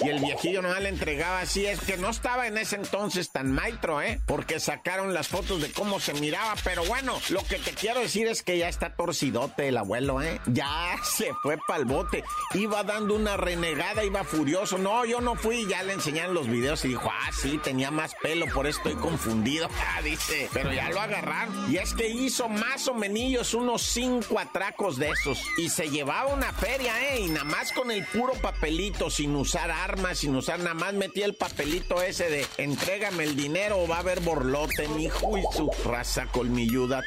Y 0.00 0.08
el 0.08 0.20
viejillo 0.20 0.62
no 0.62 0.72
le 0.78 0.88
entregaba 0.88 1.40
así. 1.40 1.66
Es 1.66 1.80
que 1.80 1.96
no 1.96 2.10
estaba 2.10 2.46
en 2.46 2.58
ese 2.58 2.76
entonces 2.76 3.30
tan 3.30 3.52
maitro, 3.52 4.00
¿eh? 4.00 4.20
Porque 4.26 4.60
sacaron 4.60 5.14
las 5.14 5.28
fotos 5.28 5.62
de 5.62 5.72
cómo 5.72 6.00
se 6.00 6.14
miraba. 6.14 6.54
Pero 6.64 6.84
bueno, 6.84 7.18
lo 7.30 7.42
que 7.44 7.56
te 7.58 7.72
quiero 7.72 8.00
decir 8.00 8.26
es 8.26 8.42
que 8.42 8.58
ya 8.58 8.68
está 8.68 8.94
torcidote 8.94 9.68
el 9.68 9.78
abuelo, 9.78 10.22
¿eh? 10.22 10.40
Ya 10.46 10.96
se 11.04 11.32
fue 11.42 11.58
pa'l 11.66 11.84
bote. 11.84 12.24
Iba 12.54 12.82
dando 12.82 13.14
una 13.14 13.36
renegada, 13.36 14.04
iba 14.04 14.24
furioso. 14.24 14.78
No, 14.78 15.04
yo 15.04 15.20
no 15.20 15.34
fui. 15.34 15.66
Ya 15.68 15.82
le 15.82 15.94
enseñaron 15.94 16.34
los 16.34 16.48
videos 16.48 16.84
y 16.84 16.88
dijo, 16.88 17.10
ah, 17.10 17.30
sí, 17.32 17.58
tenía 17.62 17.90
más 17.90 18.14
pelo, 18.22 18.46
por 18.46 18.66
eso 18.66 18.78
estoy 18.78 18.94
confundido. 18.94 19.68
Ah, 19.88 20.02
dice, 20.02 20.50
pero 20.52 20.72
ya 20.72 20.90
lo 20.90 21.00
agarraron. 21.00 21.72
Y 21.72 21.76
es 21.76 21.94
que 21.94 22.08
hizo 22.08 22.48
más 22.48 22.88
o 22.88 22.94
menos 22.94 23.54
unos 23.54 23.82
cinco 23.82 24.38
atracos 24.38 24.98
de 24.98 25.10
esos. 25.10 25.40
Y 25.56 25.68
se 25.68 25.88
llevaba 25.88 26.32
una 26.34 26.52
feria, 26.52 27.14
¿eh? 27.14 27.20
Y 27.20 27.28
nada 27.28 27.44
más 27.44 27.72
con 27.72 27.90
el 27.90 28.04
puro 28.06 28.32
papelito, 28.34 29.08
sin 29.08 29.25
sin 29.26 29.34
usar 29.34 29.72
armas, 29.72 30.18
sin 30.18 30.36
usar 30.36 30.60
nada 30.60 30.74
más, 30.74 30.94
metí 30.94 31.22
el 31.22 31.34
papelito 31.34 32.00
ese 32.00 32.30
de 32.30 32.46
entrégame 32.58 33.24
el 33.24 33.34
dinero 33.34 33.80
o 33.80 33.88
va 33.88 33.96
a 33.96 33.98
haber 33.98 34.20
borlote, 34.20 34.86
mi 34.86 35.06
hijo 35.06 35.36
y 35.36 35.42
su 35.52 35.68
raza 35.84 36.26
colmilluda. 36.30 37.02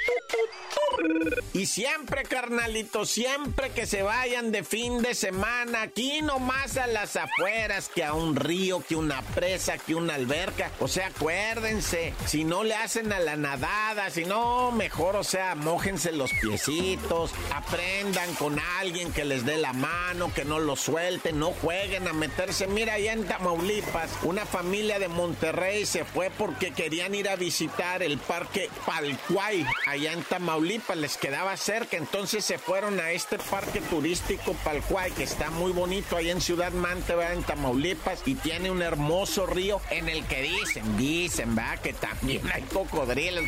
Y 1.53 1.65
siempre, 1.65 2.23
carnalito, 2.23 3.05
siempre 3.05 3.69
que 3.71 3.85
se 3.85 4.03
vayan 4.03 4.51
de 4.51 4.63
fin 4.63 5.01
de 5.01 5.15
semana, 5.15 5.83
aquí 5.83 6.21
nomás 6.21 6.77
a 6.77 6.87
las 6.87 7.15
afueras, 7.15 7.89
que 7.89 8.03
a 8.03 8.13
un 8.13 8.35
río, 8.35 8.83
que 8.87 8.95
una 8.95 9.21
presa, 9.21 9.77
que 9.77 9.95
una 9.95 10.15
alberca. 10.15 10.71
O 10.79 10.87
sea, 10.87 11.07
acuérdense, 11.07 12.13
si 12.25 12.43
no 12.43 12.63
le 12.63 12.75
hacen 12.75 13.13
a 13.13 13.19
la 13.19 13.35
nadada, 13.35 14.09
si 14.09 14.25
no, 14.25 14.71
mejor, 14.71 15.15
o 15.15 15.23
sea, 15.23 15.55
mójense 15.55 16.11
los 16.11 16.31
piecitos, 16.41 17.31
aprendan 17.55 18.33
con 18.35 18.59
alguien 18.79 19.11
que 19.11 19.25
les 19.25 19.45
dé 19.45 19.57
la 19.57 19.73
mano, 19.73 20.33
que 20.33 20.45
no 20.45 20.59
lo 20.59 20.75
suelten, 20.75 21.39
no 21.39 21.51
jueguen 21.51 22.07
a 22.09 22.13
meterse. 22.13 22.67
Mira, 22.67 22.93
allá 22.93 23.13
en 23.13 23.25
Tamaulipas, 23.25 24.09
una 24.23 24.45
familia 24.45 24.99
de 24.99 25.07
Monterrey 25.07 25.85
se 25.85 26.05
fue 26.05 26.29
porque 26.29 26.71
querían 26.71 27.15
ir 27.15 27.29
a 27.29 27.35
visitar 27.35 28.03
el 28.03 28.17
parque 28.17 28.69
Palcuay, 28.85 29.65
allá 29.87 30.13
en 30.13 30.23
Tamaulipas, 30.23 30.97
les 30.97 31.17
quedaba 31.17 31.55
cerca, 31.57 31.97
entonces 31.97 32.43
se 32.45 32.57
fueron 32.57 32.99
a 32.99 33.11
este 33.11 33.37
parque 33.37 33.81
turístico 33.81 34.53
Palcuay, 34.63 35.11
que 35.11 35.23
está 35.23 35.49
muy 35.51 35.71
bonito 35.71 36.17
ahí 36.17 36.29
en 36.29 36.41
Ciudad 36.41 36.71
Mante, 36.71 37.13
en 37.31 37.43
Tamaulipas, 37.43 38.21
y 38.25 38.35
tiene 38.35 38.71
un 38.71 38.81
hermoso 38.81 39.45
río 39.45 39.81
en 39.89 40.09
el 40.09 40.25
que 40.25 40.41
dicen, 40.41 40.97
dicen, 40.97 41.57
va, 41.57 41.77
que 41.77 41.93
también 41.93 42.41
hay 42.53 42.63
cocodrilos, 42.63 43.45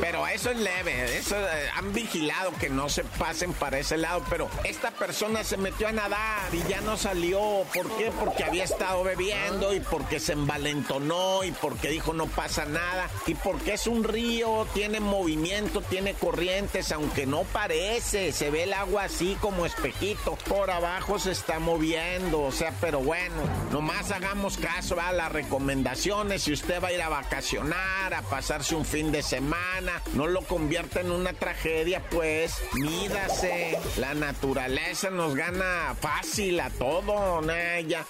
pero 0.00 0.26
eso 0.26 0.50
es 0.50 0.58
leve, 0.58 1.18
eso 1.18 1.36
eh, 1.36 1.70
han 1.76 1.92
vigilado 1.92 2.52
que 2.60 2.68
no 2.68 2.88
se 2.88 3.04
pasen 3.04 3.52
para 3.52 3.78
ese 3.78 3.96
lado, 3.96 4.22
pero 4.28 4.48
esta 4.64 4.90
persona 4.90 5.44
se 5.44 5.56
metió 5.56 5.88
a 5.88 5.92
nadar 5.92 6.54
y 6.54 6.68
ya 6.68 6.80
no 6.80 6.96
salió, 6.96 7.64
¿por 7.74 7.79
qué? 7.96 8.10
Porque 8.18 8.44
había 8.44 8.64
estado 8.64 9.02
bebiendo 9.04 9.74
y 9.74 9.80
porque 9.80 10.20
se 10.20 10.32
envalentonó 10.32 11.44
y 11.44 11.52
porque 11.52 11.88
dijo 11.88 12.12
no 12.12 12.26
pasa 12.26 12.64
nada 12.64 13.08
y 13.26 13.34
porque 13.34 13.74
es 13.74 13.86
un 13.86 14.04
río, 14.04 14.66
tiene 14.74 15.00
movimiento, 15.00 15.80
tiene 15.82 16.14
corrientes, 16.14 16.92
aunque 16.92 17.26
no 17.26 17.42
parece, 17.44 18.32
se 18.32 18.50
ve 18.50 18.64
el 18.64 18.72
agua 18.72 19.04
así 19.04 19.36
como 19.40 19.66
espejito, 19.66 20.36
por 20.48 20.70
abajo 20.70 21.18
se 21.18 21.32
está 21.32 21.58
moviendo, 21.58 22.42
o 22.42 22.52
sea, 22.52 22.72
pero 22.80 23.00
bueno, 23.00 23.42
nomás 23.70 24.10
hagamos 24.10 24.56
caso 24.56 25.00
a 25.00 25.12
las 25.12 25.32
recomendaciones, 25.32 26.42
si 26.42 26.52
usted 26.52 26.82
va 26.82 26.88
a 26.88 26.92
ir 26.92 27.02
a 27.02 27.08
vacacionar, 27.08 28.14
a 28.14 28.22
pasarse 28.22 28.74
un 28.74 28.84
fin 28.84 29.12
de 29.12 29.22
semana, 29.22 30.02
no 30.14 30.26
lo 30.26 30.42
convierta 30.42 31.00
en 31.00 31.10
una 31.10 31.32
tragedia, 31.32 32.02
pues 32.10 32.54
mídase, 32.74 33.78
la 33.96 34.14
naturaleza 34.14 35.10
nos 35.10 35.34
gana 35.34 35.94
fácil 36.00 36.60
a 36.60 36.70
todo, 36.70 37.40
Naya. 37.70 38.04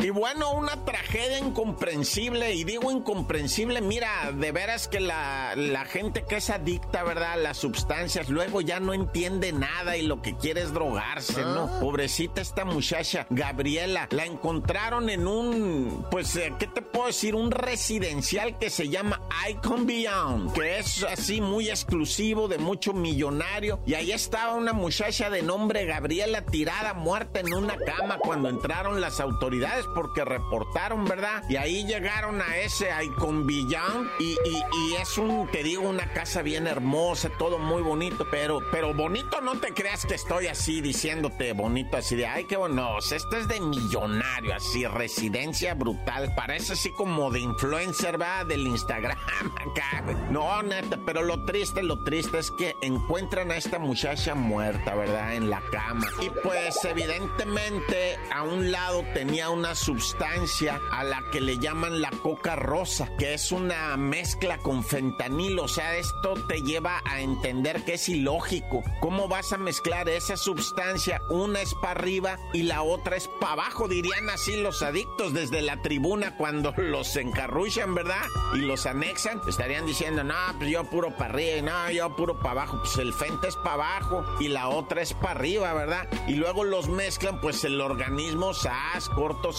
Y 0.00 0.10
bueno, 0.10 0.52
una 0.52 0.84
tragedia 0.84 1.38
incomprensible, 1.40 2.54
y 2.54 2.62
digo 2.62 2.92
incomprensible, 2.92 3.80
mira, 3.80 4.30
de 4.32 4.52
veras 4.52 4.86
que 4.86 5.00
la, 5.00 5.54
la, 5.56 5.84
gente 5.86 6.24
que 6.24 6.36
es 6.36 6.50
adicta, 6.50 7.02
¿verdad? 7.02 7.32
A 7.32 7.36
las 7.36 7.56
sustancias, 7.56 8.28
luego 8.28 8.60
ya 8.60 8.78
no 8.78 8.94
entiende 8.94 9.52
nada 9.52 9.96
y 9.96 10.02
lo 10.02 10.22
que 10.22 10.36
quiere 10.36 10.62
es 10.62 10.72
drogarse, 10.72 11.42
¿no? 11.42 11.64
Ah. 11.64 11.78
Pobrecita 11.80 12.40
esta 12.40 12.64
muchacha, 12.64 13.26
Gabriela, 13.28 14.06
la 14.12 14.24
encontraron 14.24 15.10
en 15.10 15.26
un, 15.26 16.06
pues, 16.12 16.36
eh, 16.36 16.52
¿qué 16.60 16.68
te 16.68 16.80
puedo 16.80 17.08
decir? 17.08 17.34
Un 17.34 17.50
residencial 17.50 18.56
que 18.56 18.70
se 18.70 18.88
llama 18.88 19.20
Icon 19.50 19.84
Beyond, 19.84 20.52
que 20.52 20.78
es 20.78 21.02
así 21.02 21.40
muy 21.40 21.70
exclusivo, 21.70 22.46
de 22.46 22.58
mucho 22.58 22.92
millonario, 22.92 23.80
y 23.84 23.94
ahí 23.94 24.12
estaba 24.12 24.54
una 24.54 24.72
muchacha 24.72 25.28
de 25.28 25.42
nombre 25.42 25.86
Gabriela 25.86 26.42
tirada, 26.42 26.94
muerta 26.94 27.40
en 27.40 27.52
una 27.52 27.76
cama 27.78 28.18
cuando 28.18 28.48
entraron 28.48 29.00
las 29.00 29.18
autoridades 29.18 29.87
porque 29.94 30.24
reportaron, 30.24 31.04
¿verdad? 31.04 31.42
Y 31.48 31.56
ahí 31.56 31.84
llegaron 31.84 32.40
a 32.40 32.56
ese 32.58 32.88
Icon 33.04 33.46
Villán 33.46 34.10
y, 34.18 34.32
y, 34.44 34.62
y, 34.86 34.94
es 34.96 35.18
un, 35.18 35.48
te 35.50 35.62
digo, 35.62 35.88
una 35.88 36.12
casa 36.12 36.42
bien 36.42 36.66
hermosa, 36.66 37.30
todo 37.38 37.58
muy 37.58 37.82
bonito, 37.82 38.26
pero, 38.30 38.60
pero 38.70 38.94
bonito 38.94 39.40
no 39.40 39.58
te 39.58 39.72
creas 39.72 40.06
que 40.06 40.14
estoy 40.14 40.46
así 40.46 40.80
diciéndote 40.80 41.52
bonito, 41.52 41.96
así 41.96 42.16
de, 42.16 42.26
ay, 42.26 42.44
qué 42.44 42.56
bueno, 42.56 42.98
esto 42.98 43.36
es 43.36 43.48
de 43.48 43.60
millonario, 43.60 44.54
así, 44.54 44.86
residencia 44.86 45.74
brutal, 45.74 46.34
parece 46.34 46.74
así 46.74 46.90
como 46.92 47.30
de 47.30 47.40
influencer, 47.40 48.18
¿verdad? 48.18 48.46
Del 48.46 48.66
Instagram 48.66 49.18
acá, 49.56 50.02
no, 50.30 50.62
neta, 50.62 50.98
pero 51.04 51.22
lo 51.22 51.44
triste, 51.44 51.82
lo 51.82 52.02
triste 52.04 52.38
es 52.38 52.50
que 52.50 52.76
encuentran 52.82 53.50
a 53.50 53.56
esta 53.56 53.78
muchacha 53.78 54.34
muerta, 54.34 54.94
¿verdad? 54.94 55.34
En 55.34 55.50
la 55.50 55.62
cama. 55.70 56.06
Y 56.20 56.30
pues 56.30 56.84
evidentemente 56.84 58.18
a 58.32 58.42
un 58.42 58.70
lado 58.70 59.04
tenía 59.14 59.50
una 59.50 59.74
sustancia 59.78 60.80
a 60.90 61.04
la 61.04 61.22
que 61.30 61.40
le 61.40 61.58
llaman 61.58 62.02
la 62.02 62.10
coca 62.10 62.56
rosa, 62.56 63.08
que 63.16 63.34
es 63.34 63.52
una 63.52 63.96
mezcla 63.96 64.58
con 64.58 64.84
fentanilo. 64.84 65.64
O 65.64 65.68
sea, 65.68 65.96
esto 65.96 66.34
te 66.46 66.62
lleva 66.62 67.00
a 67.04 67.20
entender 67.20 67.84
que 67.84 67.94
es 67.94 68.08
ilógico. 68.08 68.82
¿Cómo 69.00 69.28
vas 69.28 69.52
a 69.52 69.58
mezclar 69.58 70.08
esa 70.08 70.36
sustancia? 70.36 71.22
Una 71.30 71.60
es 71.60 71.74
para 71.74 71.92
arriba 71.92 72.38
y 72.52 72.62
la 72.62 72.82
otra 72.82 73.16
es 73.16 73.28
para 73.40 73.52
abajo, 73.52 73.88
dirían 73.88 74.28
así 74.30 74.56
los 74.56 74.82
adictos 74.82 75.32
desde 75.32 75.62
la 75.62 75.80
tribuna 75.80 76.36
cuando 76.36 76.72
los 76.76 77.16
encarruchan, 77.16 77.94
¿verdad? 77.94 78.22
Y 78.54 78.58
los 78.58 78.86
anexan, 78.86 79.40
estarían 79.48 79.86
diciendo, 79.86 80.24
no, 80.24 80.34
pues 80.58 80.70
yo 80.70 80.84
puro 80.84 81.16
para 81.16 81.34
arriba 81.34 81.56
y 81.56 81.62
no, 81.62 81.90
yo 81.90 82.16
puro 82.16 82.38
para 82.38 82.62
abajo. 82.62 82.78
Pues 82.80 82.96
el 82.98 83.12
fenta 83.12 83.48
es 83.48 83.56
para 83.56 83.74
abajo 83.74 84.24
y 84.40 84.48
la 84.48 84.68
otra 84.68 85.02
es 85.02 85.14
para 85.14 85.32
arriba, 85.32 85.72
¿verdad? 85.72 86.08
Y 86.26 86.34
luego 86.34 86.64
los 86.64 86.88
mezclan, 86.88 87.40
pues 87.40 87.64
el 87.64 87.80
organismo, 87.80 88.54
sas, 88.54 89.08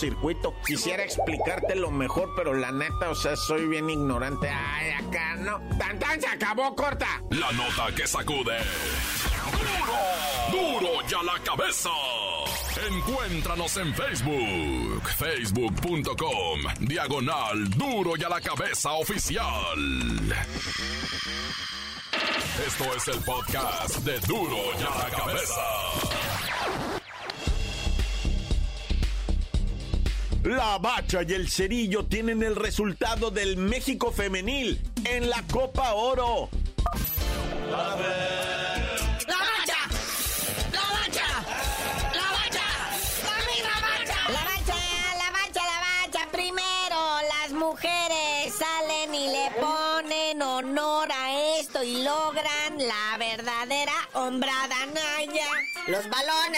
cortocircuito. 0.10 0.54
Quisiera 0.66 1.04
explicártelo 1.04 1.92
mejor, 1.92 2.34
pero 2.36 2.54
la 2.54 2.72
neta, 2.72 3.10
o 3.10 3.16
sea, 3.16 3.36
soy 3.36 3.68
bien 3.68 3.90
ignorante. 3.90 4.50
Ay, 4.50 4.92
acá 4.92 5.36
no. 5.36 5.60
¡Tan, 5.78 6.00
tan! 6.00 6.22
¡Se 6.22 6.28
acabó, 6.28 6.76
corta! 6.76 7.22
La 7.30 7.52
nota 7.52 7.94
que 7.96 8.08
sacude. 8.08 8.58
¡Duro! 10.52 10.80
¡Duro 10.80 11.08
ya 11.08 11.24
la 11.24 11.40
cabeza! 11.44 11.90
Encuéntranos 12.88 13.76
en 13.78 13.94
Facebook, 13.94 15.04
facebook.com, 15.18 16.60
diagonal 16.80 17.70
Duro 17.72 18.14
y 18.18 18.24
a 18.24 18.30
la 18.30 18.40
cabeza 18.40 18.94
oficial. 18.94 19.44
Esto 22.66 22.96
es 22.96 23.08
el 23.10 23.24
podcast 23.24 23.98
de 23.98 24.20
Duro 24.22 24.58
y 24.80 24.84
a 24.84 25.04
la 25.04 25.10
cabeza. 25.10 26.49
La 30.50 30.80
Bacha 30.80 31.22
y 31.22 31.34
el 31.34 31.48
Cerillo 31.48 32.06
tienen 32.06 32.42
el 32.42 32.56
resultado 32.56 33.30
del 33.30 33.56
México 33.56 34.12
femenil 34.12 34.82
en 35.06 35.30
la 35.30 35.44
Copa 35.44 35.94
Oro. 35.94 36.50
La 37.70 38.39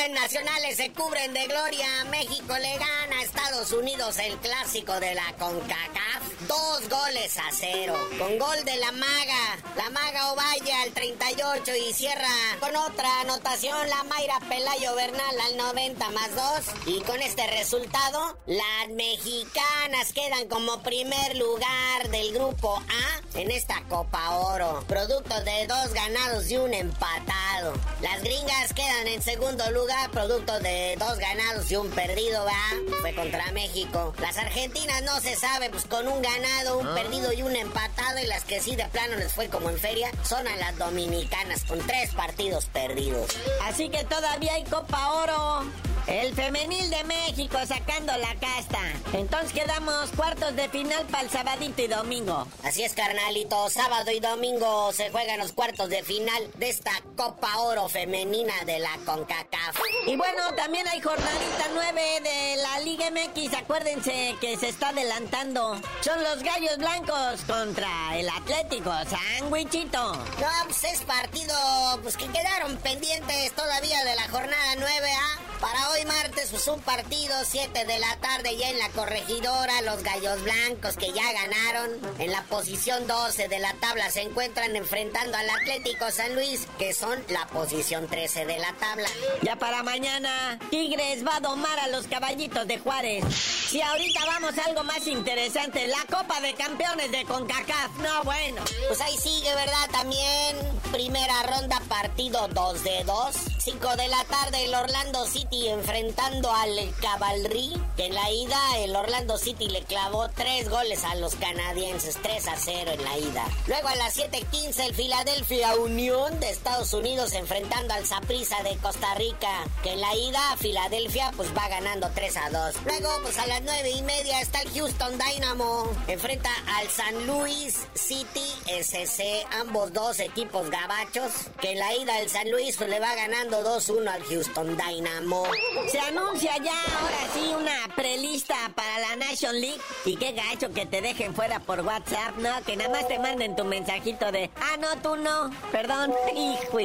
nacionales 0.09 0.77
se 0.77 0.91
cubren 0.91 1.33
de 1.33 1.45
gloria. 1.45 1.87
México 2.09 2.57
le 2.57 2.77
gana 2.77 3.19
a 3.19 3.23
Estados 3.23 3.71
Unidos 3.71 4.17
el 4.17 4.35
clásico 4.37 4.99
de 4.99 5.13
la 5.13 5.33
CONCACAF. 5.37 6.47
Dos 6.47 6.89
goles 6.89 7.37
a 7.37 7.49
cero. 7.51 7.95
Con 8.17 8.39
gol 8.39 8.65
de 8.65 8.75
la 8.77 8.91
maga. 8.91 9.57
La 9.77 9.89
maga 9.91 10.31
Ovalle 10.33 10.73
al 10.73 10.91
38 10.91 11.71
y 11.87 11.93
cierra 11.93 12.27
con 12.59 12.75
otra 12.75 13.21
anotación 13.21 13.89
la 13.89 14.03
Mayra 14.03 14.39
Pelayo 14.49 14.95
Bernal 14.95 15.39
al 15.39 15.57
90 15.57 16.09
más 16.09 16.35
2. 16.35 16.95
Y 16.95 17.01
con 17.01 17.21
este 17.21 17.45
resultado, 17.47 18.37
las 18.47 18.89
mexicanas 18.95 20.13
quedan 20.13 20.47
como 20.47 20.81
primer 20.81 21.37
lugar 21.37 22.09
del 22.09 22.33
grupo 22.33 22.77
A 22.77 23.39
en 23.39 23.51
esta 23.51 23.83
Copa 23.87 24.37
Oro. 24.37 24.83
Producto 24.87 25.39
de 25.43 25.67
dos 25.67 25.93
ganados 25.93 26.49
y 26.49 26.57
un 26.57 26.73
empatado. 26.73 27.73
Las 28.01 28.21
gringas 28.23 28.73
quedan 28.73 29.07
en 29.07 29.21
segundo 29.21 29.69
lugar, 29.71 29.90
producto 30.11 30.59
de 30.59 30.95
dos 30.99 31.17
ganados 31.17 31.71
y 31.71 31.75
un 31.75 31.89
perdido, 31.89 32.45
va. 32.45 32.97
Fue 33.01 33.13
contra 33.13 33.51
México. 33.51 34.13
Las 34.19 34.37
argentinas 34.37 35.01
no 35.03 35.19
se 35.19 35.35
sabe, 35.35 35.69
pues 35.69 35.85
con 35.85 36.07
un 36.07 36.21
ganado, 36.21 36.79
un 36.79 36.93
perdido 36.93 37.33
y 37.33 37.41
un 37.41 37.55
empatado. 37.55 38.19
Y 38.19 38.27
las 38.27 38.43
que 38.43 38.59
sí 38.59 38.75
de 38.75 38.85
plano 38.85 39.15
les 39.15 39.33
fue 39.33 39.49
como 39.49 39.69
en 39.69 39.77
feria 39.77 40.11
son 40.23 40.47
a 40.47 40.55
las 40.57 40.77
dominicanas, 40.77 41.63
con 41.63 41.79
tres 41.79 42.13
partidos 42.13 42.65
perdidos. 42.67 43.35
Así 43.63 43.89
que 43.89 44.03
todavía 44.03 44.53
hay 44.53 44.63
Copa 44.63 45.11
Oro. 45.13 45.90
El 46.11 46.35
femenil 46.35 46.89
de 46.89 47.05
México 47.05 47.57
sacando 47.65 48.11
la 48.17 48.35
casta. 48.35 48.79
Entonces 49.13 49.53
quedamos 49.53 50.09
cuartos 50.09 50.53
de 50.57 50.67
final 50.67 51.05
para 51.05 51.23
el 51.23 51.29
sabadito 51.29 51.81
y 51.81 51.87
domingo. 51.87 52.47
Así 52.63 52.83
es, 52.83 52.91
carnalito. 52.91 53.69
Sábado 53.69 54.11
y 54.11 54.19
domingo 54.19 54.91
se 54.91 55.09
juegan 55.09 55.39
los 55.39 55.53
cuartos 55.53 55.87
de 55.87 56.03
final 56.03 56.51
de 56.57 56.69
esta 56.69 56.91
Copa 57.15 57.59
Oro 57.59 57.87
femenina 57.87 58.53
de 58.65 58.79
la 58.79 58.97
CONCACAF. 59.05 59.79
Y 60.05 60.17
bueno, 60.17 60.53
también 60.57 60.85
hay 60.89 60.99
jornadita 60.99 61.69
9 61.73 62.01
de 62.21 62.55
la 62.57 62.79
Liga 62.81 63.09
MX. 63.09 63.53
Acuérdense 63.53 64.35
que 64.41 64.57
se 64.57 64.67
está 64.67 64.89
adelantando. 64.89 65.79
Son 66.01 66.21
los 66.21 66.43
Gallos 66.43 66.77
Blancos 66.77 67.41
contra 67.47 68.17
el 68.17 68.27
Atlético 68.27 68.91
Sandwichito. 69.09 70.13
No, 70.13 70.65
pues 70.65 70.83
es 70.83 71.01
partido 71.03 71.55
pues 72.01 72.17
que 72.17 72.27
quedaron 72.27 72.75
pendientes 72.77 73.53
todavía 73.53 74.03
de 74.03 74.15
la 74.15 74.27
jornada 74.27 74.75
9A. 74.75 75.51
Para 75.61 75.91
hoy 75.91 76.00
martes, 76.05 76.49
pues 76.51 76.67
un 76.67 76.79
partido, 76.81 77.35
7 77.45 77.85
de 77.85 77.99
la 77.99 78.15
tarde, 78.17 78.55
ya 78.57 78.69
en 78.69 78.79
la 78.79 78.89
corregidora. 78.89 79.81
Los 79.81 80.03
Gallos 80.03 80.41
Blancos 80.43 80.97
que 80.97 81.11
ya 81.11 81.31
ganaron. 81.33 81.91
En 82.19 82.31
la 82.31 82.43
posición 82.43 83.07
12 83.07 83.47
de 83.47 83.59
la 83.59 83.73
tabla 83.75 84.09
se 84.09 84.21
encuentran 84.21 84.75
enfrentando 84.75 85.37
al 85.37 85.49
Atlético 85.49 86.11
San 86.11 86.35
Luis, 86.35 86.67
que 86.77 86.93
son 86.93 87.23
la 87.29 87.47
posición 87.47 88.07
13 88.07 88.45
de 88.45 88.59
la 88.59 88.73
tabla. 88.73 89.07
Ya 89.41 89.55
para 89.55 89.83
mañana, 89.83 90.59
Tigres 90.69 91.25
va 91.25 91.37
a 91.37 91.39
domar 91.39 91.79
a 91.79 91.87
los 91.87 92.07
caballitos 92.07 92.67
de 92.67 92.79
Juárez. 92.79 93.23
Y 93.71 93.81
ahorita 93.81 94.25
vamos 94.25 94.57
a 94.57 94.65
algo 94.65 94.83
más 94.83 95.07
interesante, 95.07 95.87
la 95.87 96.05
Copa 96.17 96.41
de 96.41 96.53
Campeones 96.55 97.11
de 97.11 97.23
CONCACAF. 97.25 97.97
No, 97.97 98.23
bueno. 98.23 98.61
Pues 98.87 98.99
ahí 99.01 99.17
sigue, 99.17 99.53
¿verdad? 99.55 99.89
También 99.91 100.57
primera 100.91 101.43
ronda, 101.43 101.81
partido 101.87 102.47
2 102.49 102.83
de 102.83 103.03
2. 103.05 103.35
5 103.59 103.95
de 103.95 104.07
la 104.07 104.23
tarde, 104.25 104.65
el 104.65 104.73
Orlando 104.73 105.25
City 105.25 105.69
enfrentando 105.81 106.51
al 106.51 106.93
Cavalry. 107.01 107.73
Que 107.97 108.05
en 108.05 108.15
la 108.15 108.31
ida, 108.31 108.77
el 108.77 108.95
Orlando 108.95 109.37
City 109.37 109.67
le 109.67 109.83
clavó 109.83 110.29
3 110.29 110.69
goles 110.69 111.03
a 111.03 111.15
los 111.15 111.35
canadienses, 111.35 112.17
3 112.21 112.47
a 112.47 112.55
0 112.55 112.91
en 112.91 113.03
la 113.03 113.17
ida. 113.17 113.45
Luego 113.67 113.87
a 113.87 113.95
las 113.95 114.15
7:15, 114.15 114.85
el 114.85 114.95
Philadelphia 114.95 115.75
Unión 115.75 116.39
de 116.39 116.49
Estados 116.49 116.93
Unidos 116.93 117.33
enfrentando 117.33 117.93
al 117.93 118.05
Saprissa 118.05 118.61
de 118.63 118.77
Costa 118.77 119.13
Rica. 119.15 119.65
Que 119.83 119.93
en 119.93 120.01
la 120.01 120.15
ida, 120.15 120.57
Filadelfia 120.57 121.31
pues 121.35 121.49
va 121.57 121.67
ganando 121.67 122.09
3 122.13 122.37
a 122.37 122.49
2. 122.49 122.75
Luego, 122.85 123.09
pues 123.23 123.37
a 123.39 123.47
las 123.47 123.61
9 123.63 123.89
y 123.89 124.01
media 124.03 124.39
está 124.41 124.61
el 124.61 124.71
Houston 124.71 125.17
Dynamo. 125.17 125.89
Enfrenta 126.07 126.51
al 126.77 126.89
San 126.89 127.27
Luis 127.27 127.79
City 127.93 128.45
SC. 128.67 129.45
Ambos 129.59 129.91
dos 129.93 130.19
equipos 130.19 130.69
gabachos. 130.69 131.31
Que 131.59 131.71
en 131.71 131.79
la 131.79 131.95
ida, 131.95 132.19
el 132.19 132.29
San 132.29 132.49
Luis 132.51 132.77
pues, 132.77 132.89
le 132.89 132.99
va 132.99 133.15
ganando 133.15 133.63
2-1 133.63 134.07
al 134.07 134.23
Houston 134.23 134.77
Dynamo. 134.77 135.43
Se 135.89 135.99
anuncia 135.99 136.57
ya 136.57 136.73
ahora 136.73 137.17
sí 137.33 137.53
una 137.57 137.95
prelista 137.95 138.55
para 138.75 138.99
la 138.99 139.15
Nation 139.15 139.59
League. 139.59 139.79
Y 140.05 140.17
qué 140.17 140.33
gacho 140.33 140.73
que 140.73 140.85
te 140.85 141.01
dejen 141.01 141.33
fuera 141.33 141.59
por 141.59 141.81
WhatsApp, 141.81 142.35
¿no? 142.37 142.61
Que 142.65 142.75
nada 142.75 142.89
más 142.89 143.07
te 143.07 143.19
manden 143.19 143.55
tu 143.55 143.63
mensajito 143.63 144.31
de, 144.31 144.49
ah, 144.57 144.77
no, 144.79 145.01
tú 145.01 145.15
no, 145.15 145.49
perdón, 145.71 146.13
hijo. 146.35 146.79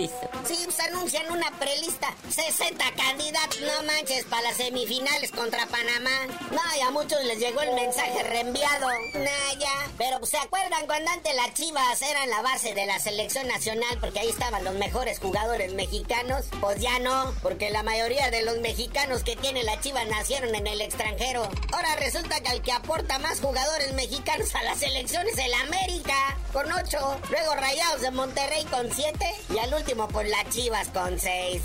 Sí, 0.45 0.57
se 0.71 0.83
anuncian 0.83 1.31
una 1.33 1.51
prelista. 1.59 2.15
60 2.29 2.85
candidatos, 2.97 3.61
no 3.61 3.83
manches, 3.87 4.25
para 4.25 4.43
las 4.43 4.57
semifinales 4.57 5.31
contra 5.33 5.67
Panamá. 5.67 6.27
No, 6.51 6.61
y 6.77 6.81
a 6.81 6.91
muchos 6.91 7.23
les 7.25 7.39
llegó 7.39 7.63
el 7.63 7.75
mensaje 7.75 8.23
reenviado. 8.25 8.89
Nah, 9.15 9.59
ya. 9.59 9.91
Pero 9.99 10.19
pues, 10.19 10.31
se 10.31 10.39
acuerdan 10.39 10.87
cuando 10.87 11.11
antes 11.11 11.35
las 11.35 11.55
chivas 11.55 12.03
eran 12.03 12.29
la 12.31 12.43
base 12.43 12.75
de 12.75 12.87
la 12.87 12.99
selección 12.99 13.47
nacional 13.49 13.99
porque 14.01 14.21
ahí 14.21 14.29
estaban 14.29 14.65
los 14.65 14.75
mejores 14.75 15.19
jugadores 15.19 15.73
mexicanos. 15.75 16.47
Pues 16.61 16.81
ya 16.81 16.99
no, 16.99 17.35
porque 17.43 17.71
la 17.71 17.83
mayoría 17.83 18.31
de 18.31 18.43
los 18.43 18.59
mexicanos 18.59 18.76
que 19.25 19.37
tiene 19.37 19.63
la 19.63 19.81
Chiva 19.81 20.05
nacieron 20.05 20.55
en 20.55 20.67
el 20.67 20.83
extranjero. 20.83 21.49
Ahora 21.73 21.97
resulta 21.97 22.41
que 22.41 22.53
el 22.53 22.61
que 22.61 22.73
aporta 22.73 23.19
más 23.19 23.41
jugadores 23.41 23.95
mexicanos 23.95 24.55
a 24.55 24.63
la 24.65 24.75
selección 24.75 25.27
es 25.27 25.39
el 25.39 25.55
América, 25.55 26.37
con 26.53 26.71
8. 26.71 27.21
Luego 27.31 27.55
Rayados 27.55 28.03
de 28.03 28.11
Monterrey 28.11 28.65
con 28.67 28.93
7. 28.93 29.35
Y 29.55 29.59
al 29.59 29.73
último, 29.73 30.09
pues 30.09 30.29
las 30.29 30.49
Chivas 30.51 30.89
con 30.89 31.19
6. 31.19 31.63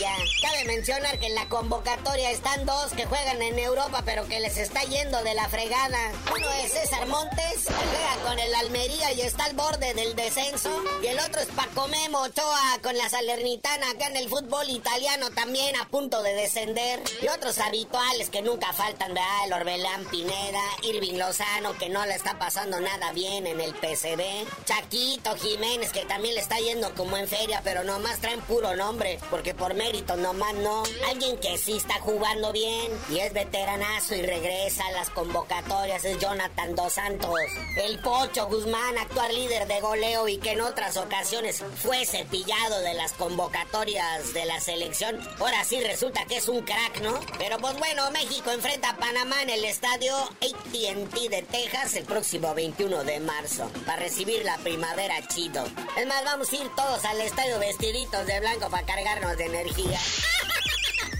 ya. 0.00 0.14
Cabe 0.40 0.64
mencionar 0.66 1.18
que 1.18 1.26
en 1.26 1.34
la 1.34 1.48
convocatoria 1.48 2.30
están 2.30 2.64
dos 2.64 2.92
que 2.92 3.06
juegan 3.06 3.42
en 3.42 3.58
Europa, 3.58 4.02
pero 4.04 4.26
que 4.28 4.38
les 4.38 4.56
está 4.56 4.82
yendo 4.82 5.22
de 5.24 5.34
la 5.34 5.48
fregada. 5.48 5.98
Uno 6.32 6.46
es 6.64 6.72
César 6.72 7.08
Montes, 7.08 7.66
que 7.66 7.72
juega 7.72 8.16
con 8.24 8.38
el 8.38 8.54
Almería 8.54 9.12
y 9.12 9.22
está 9.22 9.46
al 9.46 9.54
borde 9.54 9.94
del 9.94 10.14
descenso. 10.14 10.70
Y 11.02 11.06
el 11.08 11.18
otro 11.18 11.40
es 11.40 11.48
Paco 11.48 11.88
Memo 11.88 12.22
Ochoa 12.22 12.78
con 12.82 12.96
la 12.96 13.08
Salernitana 13.08 13.90
acá 13.90 14.06
en 14.06 14.16
el 14.16 14.28
fútbol 14.28 14.70
italiano 14.70 15.30
también 15.30 15.74
a 15.76 15.88
punto 15.88 16.22
de 16.22 16.35
descender. 16.36 17.02
Y 17.20 17.28
otros 17.28 17.58
habituales 17.58 18.30
que 18.30 18.42
nunca 18.42 18.72
faltan, 18.72 19.14
¿verdad? 19.14 19.46
El 19.46 19.52
Orbelán 19.54 20.04
Pineda, 20.06 20.62
Irving 20.82 21.18
Lozano, 21.18 21.76
que 21.78 21.88
no 21.88 22.04
le 22.06 22.14
está 22.14 22.38
pasando 22.38 22.78
nada 22.80 23.12
bien 23.12 23.46
en 23.46 23.60
el 23.60 23.74
PCB. 23.74 24.46
Chaquito 24.64 25.34
Jiménez, 25.36 25.90
que 25.92 26.04
también 26.04 26.34
le 26.34 26.40
está 26.40 26.58
yendo 26.58 26.94
como 26.94 27.16
en 27.16 27.26
feria, 27.26 27.60
pero 27.64 27.82
nomás 27.82 28.20
traen 28.20 28.40
puro 28.42 28.76
nombre, 28.76 29.18
porque 29.30 29.54
por 29.54 29.74
mérito 29.74 30.16
nomás 30.16 30.54
no. 30.54 30.84
Alguien 31.08 31.38
que 31.38 31.58
sí 31.58 31.76
está 31.76 31.94
jugando 32.00 32.52
bien 32.52 32.92
y 33.10 33.18
es 33.18 33.32
veteranazo 33.32 34.14
y 34.14 34.22
regresa 34.22 34.86
a 34.86 34.92
las 34.92 35.10
convocatorias 35.10 36.04
es 36.04 36.18
Jonathan 36.18 36.74
Dos 36.74 36.92
Santos. 36.92 37.30
El 37.76 37.98
Pocho 38.00 38.46
Guzmán, 38.48 38.98
actual 38.98 39.34
líder 39.34 39.66
de 39.66 39.80
goleo 39.80 40.28
y 40.28 40.38
que 40.38 40.52
en 40.52 40.60
otras 40.60 40.96
ocasiones 40.96 41.62
fue 41.82 42.04
cepillado 42.04 42.80
de 42.80 42.94
las 42.94 43.12
convocatorias 43.12 44.34
de 44.34 44.44
la 44.44 44.60
selección. 44.60 45.18
Ahora 45.38 45.64
sí 45.64 45.80
resulta 45.80 46.25
que 46.28 46.36
es 46.36 46.48
un 46.48 46.62
crack, 46.62 47.00
¿no? 47.02 47.18
Pero 47.38 47.58
pues 47.58 47.78
bueno, 47.78 48.10
México 48.10 48.50
enfrenta 48.50 48.90
a 48.90 48.96
Panamá 48.96 49.42
en 49.42 49.50
el 49.50 49.64
estadio 49.64 50.14
ATT 50.16 51.30
de 51.30 51.42
Texas 51.42 51.94
el 51.94 52.04
próximo 52.04 52.54
21 52.54 53.04
de 53.04 53.20
marzo 53.20 53.70
para 53.86 54.02
recibir 54.02 54.44
la 54.44 54.56
primavera 54.58 55.26
chido. 55.28 55.64
Es 55.96 56.06
más, 56.06 56.24
vamos 56.24 56.52
a 56.52 56.56
ir 56.56 56.68
todos 56.74 57.04
al 57.04 57.20
estadio 57.20 57.58
vestiditos 57.58 58.26
de 58.26 58.40
blanco 58.40 58.68
para 58.70 58.86
cargarnos 58.86 59.36
de 59.36 59.46
energía. 59.46 59.98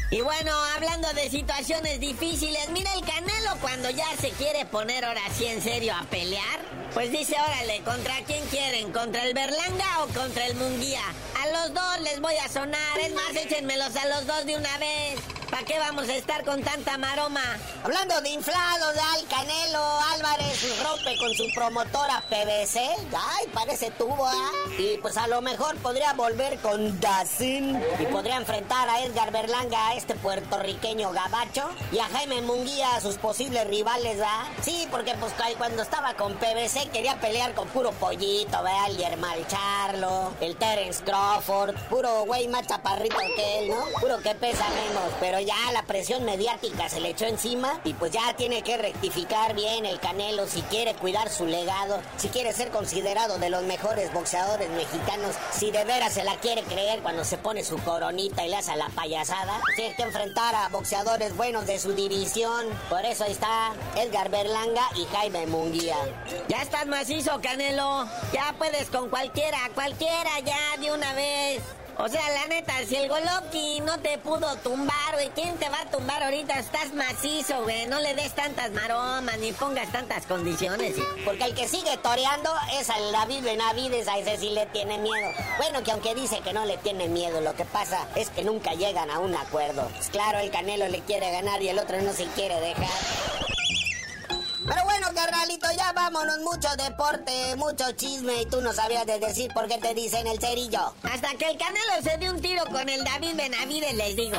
Y 0.09 0.21
bueno, 0.21 0.53
hablando 0.77 1.13
de 1.15 1.29
situaciones 1.29 1.99
difíciles, 1.99 2.69
mira 2.71 2.93
el 2.95 3.05
Canelo 3.05 3.57
cuando 3.61 3.91
ya 3.91 4.07
se 4.21 4.31
quiere 4.31 4.65
poner 4.65 5.05
ahora 5.05 5.23
sí 5.37 5.47
en 5.47 5.61
serio 5.61 5.95
a 5.97 6.05
pelear. 6.05 6.61
Pues 6.95 7.11
dice, 7.11 7.35
órale, 7.35 7.83
¿contra 7.83 8.15
quién 8.25 8.45
quieren? 8.47 8.93
¿Contra 8.93 9.25
el 9.25 9.35
Berlanga 9.35 10.05
o 10.05 10.07
contra 10.15 10.47
el 10.47 10.55
Munguía? 10.55 11.03
A 11.43 11.49
los 11.49 11.75
dos 11.75 12.01
les 12.03 12.21
voy 12.21 12.37
a 12.37 12.49
sonar, 12.49 12.99
es 13.01 13.13
más, 13.15 13.35
échenmelos 13.35 13.97
a 13.97 14.07
los 14.07 14.27
dos 14.29 14.47
de 14.47 14.57
una 14.57 14.79
vez. 14.79 15.19
¿Para 15.57 15.69
qué 15.69 15.79
vamos 15.79 16.07
a 16.11 16.15
estar 16.15 16.45
con 16.45 16.63
tanta 16.63 16.99
maroma? 16.99 17.41
Hablando 17.83 18.21
de 18.21 18.29
inflados, 18.29 18.95
al 19.15 19.27
Canelo 19.27 20.01
Álvarez 20.13 20.85
rompe 20.85 21.17
con 21.17 21.33
su 21.33 21.51
promotora 21.55 22.23
PVC. 22.29 22.79
Ay, 22.79 23.47
parece 23.55 23.91
tubo, 23.93 24.27
¿ah? 24.27 24.51
Y 24.77 24.99
pues 24.99 25.17
a 25.17 25.27
lo 25.29 25.41
mejor 25.41 25.75
podría 25.79 26.13
volver 26.13 26.59
con 26.59 27.01
Dacin. 27.01 27.83
Y 27.99 28.05
podría 28.05 28.37
enfrentar 28.37 28.87
a 28.91 29.03
Edgar 29.03 29.33
Berlanga, 29.33 29.89
a 29.89 29.95
este 29.95 30.15
puertorriqueño 30.17 31.13
gabacho. 31.13 31.71
Y 31.91 32.01
a 32.01 32.05
Jaime 32.05 32.43
Munguía, 32.43 32.95
a 32.95 33.01
sus 33.01 33.17
posibles 33.17 33.67
rivales, 33.67 34.19
¿ah? 34.23 34.45
Sí, 34.61 34.87
porque 34.91 35.15
pues 35.15 35.33
cuando 35.57 35.81
estaba 35.81 36.13
con 36.17 36.35
PVC 36.35 36.91
quería 36.91 37.19
pelear 37.19 37.55
con 37.55 37.67
puro 37.69 37.93
pollito, 37.93 38.63
¿verdad? 38.63 38.91
El 38.91 38.99
Yermal 38.99 39.47
Charlo, 39.47 40.35
el 40.43 40.55
Terence 40.57 41.03
Crawford. 41.03 41.75
Puro 41.89 42.27
güey 42.27 42.47
más 42.49 42.67
chaparrito 42.67 43.17
que 43.37 43.61
él, 43.61 43.71
¿no? 43.71 43.87
Puro 44.03 44.19
que 44.19 44.35
pesa 44.35 44.67
menos, 44.69 45.15
pero 45.19 45.46
ya 45.47 45.73
la 45.73 45.85
presión 45.85 46.25
mediática 46.25 46.89
se 46.89 47.01
le 47.01 47.11
echó 47.11 47.25
encima 47.25 47.81
y 47.85 47.95
pues 47.95 48.13
ya 48.13 48.35
tiene 48.37 48.63
que 48.63 48.77
rectificar 48.77 49.55
bien 49.55 49.87
el 49.87 50.01
Canelo 50.01 50.47
si 50.47 50.61
quiere 50.63 50.95
cuidar 50.95 51.31
su 51.31 51.47
legado, 51.47 52.01
si 52.17 52.29
quiere 52.29 52.53
ser 52.53 52.71
considerado 52.71 53.39
de 53.39 53.49
los 53.49 53.63
mejores 53.63 54.13
boxeadores 54.13 54.69
mexicanos, 54.71 55.37
si 55.53 55.71
de 55.71 55.85
veras 55.85 56.13
se 56.15 56.25
la 56.25 56.37
quiere 56.37 56.63
creer 56.65 57.01
cuando 57.01 57.25
se 57.25 57.39
pone 57.39 57.63
su 57.63 57.79
coronita 57.79 58.45
y 58.45 58.51
le 58.51 58.57
hace 58.57 58.75
la 58.77 58.89
payasada, 58.89 59.61
tiene 59.77 59.95
que 59.95 60.03
enfrentar 60.03 60.55
a 60.55 60.69
boxeadores 60.69 61.37
buenos 61.37 61.67
de 61.67 61.79
su 61.79 61.93
división. 61.93 62.67
Por 62.91 63.05
eso 63.05 63.25
ahí 63.25 63.33
está 63.33 63.73
Edgar 63.97 64.31
Berlanga 64.31 64.83
y 64.97 65.05
Jaime 65.15 65.47
Munguía. 65.47 65.97
Ya 66.49 66.63
estás 66.63 66.87
macizo, 66.87 67.41
Canelo. 67.41 68.09
Ya 68.33 68.55
puedes 68.59 68.91
con 68.91 69.09
cualquiera, 69.09 69.59
cualquiera 69.75 70.41
ya 70.45 70.77
de 70.81 70.93
una 70.93 71.13
vez. 71.15 71.63
O 71.99 72.09
sea, 72.09 72.29
la 72.29 72.47
neta, 72.49 72.75
si 72.87 72.95
el 72.95 73.09
Goloki 73.09 73.81
no 73.81 73.99
te 74.01 74.19
pudo 74.19 74.55
tumbar, 74.57 75.15
güey, 75.15 75.31
¿quién 75.31 75.57
te 75.57 75.67
va 75.71 75.81
a 75.81 75.91
tumbar 75.91 76.23
ahorita? 76.23 76.59
Estás 76.59 76.93
macizo, 76.93 77.63
güey. 77.63 77.87
No 77.87 78.01
le 78.01 78.15
des 78.15 78.35
tantas 78.35 78.71
maromas 78.73 79.39
ni 79.39 79.53
pongas 79.53 79.91
tantas 79.91 80.27
condiciones. 80.27 80.95
Porque 81.25 81.45
el 81.45 81.55
que 81.55 81.67
sigue 81.67 81.97
toreando 82.03 82.51
es 82.79 82.91
al 82.91 83.13
David 83.13 83.45
Benavides, 83.45 84.09
a 84.09 84.19
ese 84.19 84.37
sí 84.37 84.51
le 84.51 84.67
tiene 84.67 84.99
miedo. 84.99 85.33
Bueno, 85.57 85.83
que 85.83 85.93
aunque 85.93 86.15
dice 86.15 86.41
que 86.41 86.53
no 86.53 86.67
le 86.67 86.77
tiene 86.77 87.09
miedo, 87.09 87.41
lo 87.41 87.55
que 87.55 87.65
pasa 87.65 88.07
es 88.15 88.29
que 88.29 88.45
nunca 88.45 88.75
llegan 88.75 89.11
a 89.11 89.19
un 89.19 89.35
acuerdo. 89.35 89.89
Pues 89.95 90.09
claro, 90.11 90.39
el 90.39 90.51
Canelo 90.51 90.89
le 90.89 91.01
quiere 91.01 91.31
ganar 91.33 91.63
y 91.63 91.71
el 91.71 91.79
otro 91.79 92.01
no 92.03 92.13
se 92.13 92.27
quiere 92.27 92.61
dejar. 92.61 92.91
Pero 94.67 94.85
bueno, 94.85 94.96
carnalito, 95.17 95.67
ya 95.77 95.93
vámonos. 95.93 96.39
Mucho 96.41 96.69
deporte, 96.77 97.57
mucho 97.57 97.91
chisme 97.93 98.43
y 98.43 98.47
tú 98.47 98.61
no 98.61 98.73
sabías 98.73 99.07
de 99.07 99.19
decir 99.19 99.51
por 99.53 99.67
qué 99.67 99.79
te 99.79 99.95
dicen 99.95 100.27
el 100.27 100.39
cerillo. 100.39 100.95
Hasta 101.03 101.35
que 101.35 101.51
el 101.51 101.59
Canelo 101.59 102.03
se 102.03 102.19
dé 102.19 102.31
un 102.31 102.41
tiro 102.41 102.65
con 102.67 102.89
el 102.89 103.03
David 103.03 103.35
Benavides, 103.35 103.95
les 103.95 104.15
digo. 104.15 104.39